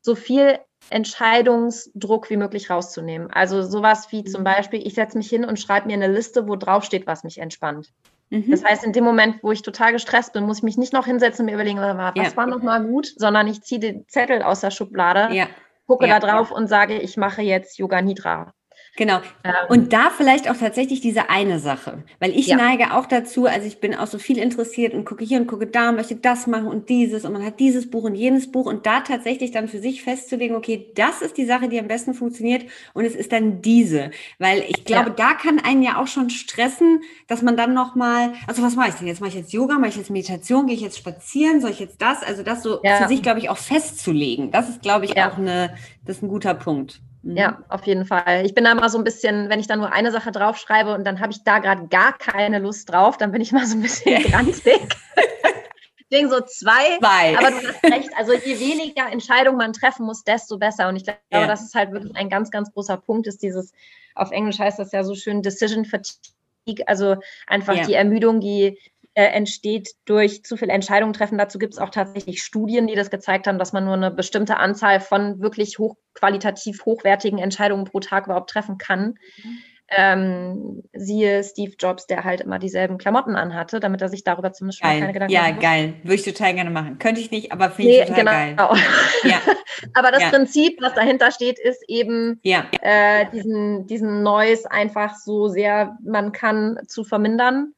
so 0.03 0.15
viel 0.15 0.59
Entscheidungsdruck 0.91 2.29
wie 2.29 2.37
möglich 2.37 2.69
rauszunehmen. 2.69 3.31
Also 3.31 3.63
sowas 3.63 4.11
wie 4.11 4.25
zum 4.25 4.43
mhm. 4.43 4.47
Beispiel, 4.47 4.87
ich 4.87 4.95
setze 4.95 5.17
mich 5.17 5.29
hin 5.29 5.45
und 5.45 5.59
schreibe 5.59 5.87
mir 5.87 5.95
eine 5.95 6.09
Liste, 6.09 6.49
wo 6.49 6.57
drauf 6.57 6.85
steht, 6.85 7.07
was 7.07 7.25
mich 7.25 7.39
entspannt. 7.39 7.93
Mhm. 8.31 8.51
Das 8.51 8.65
heißt, 8.65 8.85
in 8.85 8.93
dem 8.93 9.05
Moment, 9.05 9.43
wo 9.43 9.53
ich 9.53 9.63
total 9.63 9.93
gestresst 9.93 10.33
bin, 10.33 10.45
muss 10.45 10.59
ich 10.59 10.63
mich 10.65 10.77
nicht 10.77 10.93
noch 10.93 11.07
hinsetzen 11.07 11.45
und 11.45 11.47
mir 11.47 11.55
überlegen, 11.55 11.79
was 11.79 12.15
ja. 12.17 12.37
war 12.37 12.47
noch 12.47 12.63
mal 12.63 12.85
gut, 12.85 13.13
sondern 13.17 13.47
ich 13.47 13.63
ziehe 13.63 13.81
den 13.81 14.09
Zettel 14.09 14.43
aus 14.43 14.61
der 14.61 14.71
Schublade, 14.71 15.35
ja. 15.35 15.47
gucke 15.87 16.07
ja. 16.07 16.19
da 16.19 16.27
drauf 16.27 16.51
und 16.51 16.67
sage, 16.67 16.99
ich 16.99 17.17
mache 17.17 17.43
jetzt 17.43 17.79
Yoga 17.79 18.03
Nidra. 18.03 18.53
Genau. 18.97 19.21
Ähm, 19.43 19.53
und 19.71 19.93
da 19.95 20.11
vielleicht 20.11 20.51
auch 20.51 20.57
tatsächlich 20.57 21.01
diese 21.01 21.31
eine 21.31 21.59
Sache, 21.59 22.03
weil 22.21 22.37
ich 22.39 22.49
ja. 22.49 22.57
neige 22.57 22.93
auch 22.93 23.07
dazu, 23.07 23.47
also 23.47 23.67
ich 23.67 23.81
bin 23.81 23.95
auch 23.95 24.07
so 24.07 24.19
viel 24.19 24.37
interessiert 24.37 24.93
und 24.93 25.07
gucke 25.07 25.25
hier 25.25 25.41
und 25.41 25.47
gucke 25.47 25.67
da, 25.67 25.93
möchte 25.93 26.17
das 26.17 26.47
machen 26.47 26.67
und 26.67 26.91
dieses 26.91 27.25
und 27.25 27.33
man 27.33 27.45
hat 27.45 27.59
dieses 27.59 27.91
Buch 27.91 28.05
und 28.05 28.15
jenes 28.15 28.53
Buch 28.53 28.67
und 28.67 28.85
da 28.85 29.01
tatsächlich 29.01 29.51
dann 29.51 29.69
für 29.69 29.79
sich 29.79 30.03
festzulegen, 30.03 30.57
okay, 30.57 30.91
das 30.95 31.23
ist 31.23 31.39
die 31.39 31.47
Sache, 31.47 31.71
die 31.71 31.81
am 31.81 31.89
besten 31.89 32.13
funktioniert 32.13 32.67
und 32.93 33.07
es 33.07 33.15
ist 33.15 33.33
dann 33.33 33.63
diese, 33.63 34.11
weil 34.39 34.63
ich 34.69 34.85
glaube, 34.85 35.09
ja. 35.11 35.15
da 35.17 35.35
kann 35.35 35.59
einen 35.59 35.83
ja 35.83 35.99
auch 35.99 36.07
schon 36.07 36.29
stressen, 36.29 37.01
dass 37.29 37.41
man 37.41 37.57
dann 37.57 37.73
noch 37.73 37.95
mal, 37.95 38.35
also 38.47 38.63
was 38.63 38.77
mache 38.77 38.91
ich 38.91 38.95
denn 38.97 39.07
jetzt? 39.07 39.21
Mache 39.21 39.31
ich 39.31 39.37
jetzt 39.37 39.55
Yoga, 39.55 39.79
mache 39.79 39.89
ich 39.89 39.97
jetzt 39.97 40.11
Meditation, 40.11 40.67
gehe 40.67 40.77
ich 40.77 40.83
jetzt 40.83 40.99
spazieren, 40.99 41.63
soll 41.63 41.71
ich 41.71 41.81
jetzt 41.81 42.03
das? 42.03 42.23
Also 42.23 42.43
das 42.43 42.63
so 42.63 42.81
ja. 42.83 42.97
für 42.99 43.09
sich, 43.09 43.23
glaube 43.23 43.39
ich, 43.39 43.49
auch 43.49 43.57
festzulegen. 43.57 44.51
Das 44.51 44.69
ist, 44.69 44.83
glaube 44.83 45.07
ich, 45.07 45.13
auch 45.17 45.39
eine, 45.39 45.75
das 46.05 46.19
ist 46.19 46.23
ein 46.23 46.29
guter 46.29 46.53
Punkt. 46.53 47.01
Mhm. 47.23 47.37
Ja, 47.37 47.59
auf 47.69 47.87
jeden 47.87 48.05
Fall. 48.05 48.45
Ich 48.45 48.55
bin 48.55 48.65
da 48.65 48.75
mal 48.75 48.89
so 48.89 48.99
ein 48.99 49.05
bisschen, 49.05 49.49
wenn 49.49 49.61
ich 49.61 49.67
da 49.67 49.77
nur 49.77 49.93
eine 49.93 50.11
Sache 50.11 50.33
draufschreibe 50.33 50.95
und 50.95 51.05
dann 51.05 51.21
habe 51.21 51.33
ich 51.33 51.45
da 51.45 51.59
gerade 51.59 51.87
gar 51.89 52.17
keine 52.17 52.59
Lust 52.59 52.91
drauf, 52.91 53.17
dann 53.17 53.33
bin 53.33 53.41
ich 53.41 53.53
mal 53.53 53.67
so 53.67 53.77
ein 53.77 53.83
bisschen 53.83 54.23
grantig. 54.31 54.65
Deswegen 56.11 56.29
so 56.29 56.41
zwei. 56.41 56.99
zwei. 56.99 57.39
Aber 57.39 57.51
du 57.51 57.69
hast 57.69 57.85
recht. 57.85 58.11
Also 58.17 58.35
je 58.35 58.59
weniger 58.59 59.11
Entscheidungen 59.11 59.57
man 59.57 59.73
treffen 59.73 60.05
muss, 60.05 60.25
desto 60.25 60.59
besser. 60.59 60.89
Und 60.89 60.97
ich 60.97 61.05
glaube, 61.05 61.21
ja. 61.33 61.47
das 61.47 61.63
ist 61.63 61.75
halt 61.75 61.93
wirklich 61.93 62.15
ein 62.17 62.29
ganz, 62.29 62.51
ganz 62.51 62.73
großer 62.73 62.99
Punkt, 62.99 63.27
ist 63.27 63.43
dieses, 63.43 63.73
auf 64.15 64.31
Englisch 64.31 64.59
heißt 64.59 64.79
das 64.79 64.93
ja 64.93 65.05
so 65.05 65.15
schön 65.15 65.43
Decision 65.43 65.87
Fatigue, 65.87 66.87
also 66.87 67.17
einfach 67.47 67.77
ja. 67.77 67.85
die 67.85 67.95
Ermüdung, 67.95 68.41
die 68.41 68.79
äh, 69.15 69.25
entsteht 69.25 69.91
durch 70.07 70.43
zu 70.45 70.57
viel 70.57 70.71
Entscheidungen 70.71 71.13
treffen. 71.13 71.39
Dazu 71.39 71.59
gibt 71.59 71.75
es 71.75 71.79
auch 71.79 71.91
tatsächlich 71.91 72.43
Studien, 72.43 72.87
die 72.87 72.95
das 72.95 73.11
gezeigt 73.11 73.47
haben, 73.47 73.59
dass 73.59 73.73
man 73.73 73.85
nur 73.85 73.95
eine 73.95 74.11
bestimmte 74.11 74.57
Anzahl 74.57 75.01
von 75.01 75.41
wirklich 75.41 75.79
hochqualitativ 75.79 76.85
hochwertigen 76.87 77.39
Entscheidungen 77.39 77.85
pro 77.85 78.01
Tag 78.01 78.27
überhaupt 78.27 78.51
treffen 78.51 78.79
kann. 78.79 79.15
Mhm. 79.43 79.59
Ähm, 79.95 80.83
siehe 80.95 81.45
Steve 81.45 81.75
Jobs, 81.79 82.07
der 82.07 82.25
halt 82.25 82.41
immer 82.41 82.59
dieselben 82.59 82.97
Klamotten 82.97 83.37
anhatte, 83.37 83.79
damit 83.79 84.01
er 84.01 84.09
sich 84.09 84.25
darüber 84.25 84.51
zumindest 84.51 84.81
schon 84.81 84.89
keine 84.89 85.13
Gedanken 85.13 85.35
macht. 85.35 85.47
Ja, 85.47 85.61
geil. 85.61 85.95
Würde 86.03 86.15
ich 86.15 86.23
total 86.23 86.55
gerne 86.55 86.71
machen. 86.71 86.99
Könnte 86.99 87.21
ich 87.21 87.31
nicht, 87.31 87.53
aber 87.53 87.71
finde 87.71 87.93
ich 87.93 87.99
nee, 87.99 88.07
total 88.07 88.55
genau. 88.55 88.69
geil. 88.69 88.83
Ja. 89.25 89.41
aber 89.95 90.11
das 90.11 90.23
ja. 90.23 90.31
Prinzip, 90.31 90.81
was 90.81 90.95
dahinter 90.95 91.31
steht, 91.31 91.59
ist 91.59 91.85
eben 91.89 92.41
ja. 92.43 92.65
äh, 92.81 93.27
diesen, 93.31 93.87
diesen 93.87 94.23
Noise 94.23 94.71
einfach 94.71 95.17
so 95.17 95.49
sehr 95.49 95.99
man 96.03 96.33
kann 96.33 96.79
zu 96.87 97.05
vermindern 97.05 97.75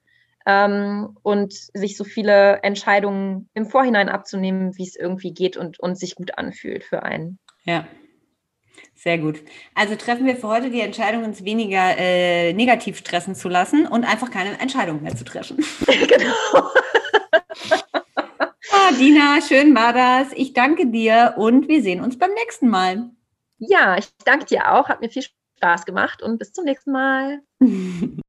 ähm, 0.47 1.17
und 1.23 1.53
sich 1.53 1.97
so 1.97 2.05
viele 2.05 2.63
Entscheidungen 2.63 3.49
im 3.55 3.67
Vorhinein 3.67 4.09
abzunehmen, 4.09 4.77
wie 4.77 4.87
es 4.87 4.97
irgendwie 4.97 5.33
geht 5.33 5.57
und, 5.57 5.81
und 5.81 5.99
sich 5.99 6.15
gut 6.15 6.39
anfühlt 6.39 6.85
für 6.85 7.03
einen. 7.03 7.39
Ja. 7.65 7.87
Sehr 8.95 9.19
gut. 9.19 9.41
Also 9.75 9.97
treffen 9.97 10.27
wir 10.27 10.37
für 10.37 10.49
heute 10.49 10.71
die 10.71 10.81
Entscheidung, 10.81 11.25
uns 11.25 11.45
weniger 11.45 11.97
äh, 11.99 12.53
negativ 12.53 12.99
stressen 12.99 13.35
zu 13.35 13.49
lassen 13.49 13.87
und 13.87 14.05
einfach 14.05 14.31
keine 14.31 14.59
Entscheidung 14.61 15.03
mehr 15.03 15.15
zu 15.15 15.25
treffen. 15.25 15.59
genau. 15.87 16.71
ah, 18.73 18.93
Dina, 18.99 19.41
schön 19.47 19.75
war 19.75 19.93
das. 19.93 20.33
Ich 20.35 20.55
danke 20.55 20.87
dir 20.87 21.35
und 21.37 21.69
wir 21.69 21.83
sehen 21.83 22.01
uns 22.01 22.19
beim 22.19 22.33
nächsten 22.33 22.69
Mal. 22.69 23.11
Ja, 23.59 23.97
ich 23.99 24.09
danke 24.25 24.47
dir 24.47 24.73
auch. 24.73 24.89
Hat 24.89 25.01
mir 25.01 25.11
viel 25.11 25.25
Spaß 25.59 25.85
gemacht 25.85 26.23
und 26.23 26.39
bis 26.39 26.53
zum 26.53 26.65
nächsten 26.65 26.93
Mal. 26.93 27.43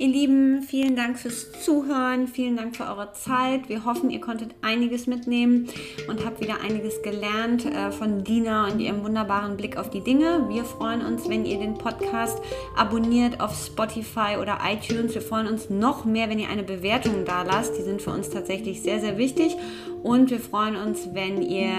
Ihr 0.00 0.08
Lieben, 0.08 0.62
vielen 0.62 0.96
Dank 0.96 1.18
fürs 1.18 1.52
Zuhören, 1.62 2.26
vielen 2.26 2.56
Dank 2.56 2.74
für 2.74 2.84
eure 2.84 3.12
Zeit. 3.12 3.68
Wir 3.68 3.84
hoffen, 3.84 4.08
ihr 4.08 4.22
konntet 4.22 4.54
einiges 4.62 5.06
mitnehmen 5.06 5.68
und 6.08 6.24
habt 6.24 6.40
wieder 6.40 6.62
einiges 6.62 7.02
gelernt 7.02 7.66
äh, 7.66 7.92
von 7.92 8.24
Dina 8.24 8.66
und 8.68 8.80
ihrem 8.80 9.04
wunderbaren 9.04 9.58
Blick 9.58 9.76
auf 9.76 9.90
die 9.90 10.00
Dinge. 10.00 10.46
Wir 10.48 10.64
freuen 10.64 11.04
uns, 11.04 11.28
wenn 11.28 11.44
ihr 11.44 11.58
den 11.58 11.74
Podcast 11.74 12.38
abonniert 12.78 13.40
auf 13.42 13.54
Spotify 13.54 14.38
oder 14.40 14.60
iTunes. 14.66 15.12
Wir 15.12 15.20
freuen 15.20 15.46
uns 15.46 15.68
noch 15.68 16.06
mehr, 16.06 16.30
wenn 16.30 16.38
ihr 16.38 16.48
eine 16.48 16.62
Bewertung 16.62 17.26
da 17.26 17.42
lasst. 17.42 17.76
Die 17.76 17.82
sind 17.82 18.00
für 18.00 18.12
uns 18.12 18.30
tatsächlich 18.30 18.80
sehr, 18.80 19.00
sehr 19.00 19.18
wichtig. 19.18 19.54
Und 20.02 20.30
wir 20.30 20.40
freuen 20.40 20.76
uns, 20.76 21.14
wenn 21.14 21.42
ihr 21.42 21.72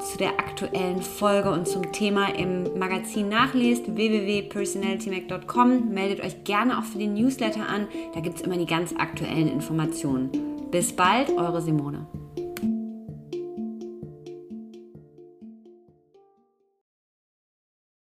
zu 0.00 0.18
der 0.18 0.38
aktuellen 0.38 1.02
Folge 1.02 1.50
und 1.50 1.68
zum 1.68 1.92
Thema 1.92 2.34
im 2.34 2.78
Magazin 2.78 3.28
nachlest, 3.28 3.94
www.personalitymac.com. 3.94 5.90
Meldet 5.90 6.24
euch 6.24 6.44
gerne 6.44 6.78
auch 6.78 6.84
für 6.84 6.98
den 6.98 7.14
Newsletter 7.14 7.68
an, 7.68 7.86
da 8.14 8.20
gibt 8.20 8.36
es 8.36 8.42
immer 8.42 8.56
die 8.56 8.66
ganz 8.66 8.94
aktuellen 8.96 9.48
Informationen. 9.48 10.30
Bis 10.70 10.92
bald, 10.92 11.30
eure 11.30 11.60
Simone. 11.60 12.06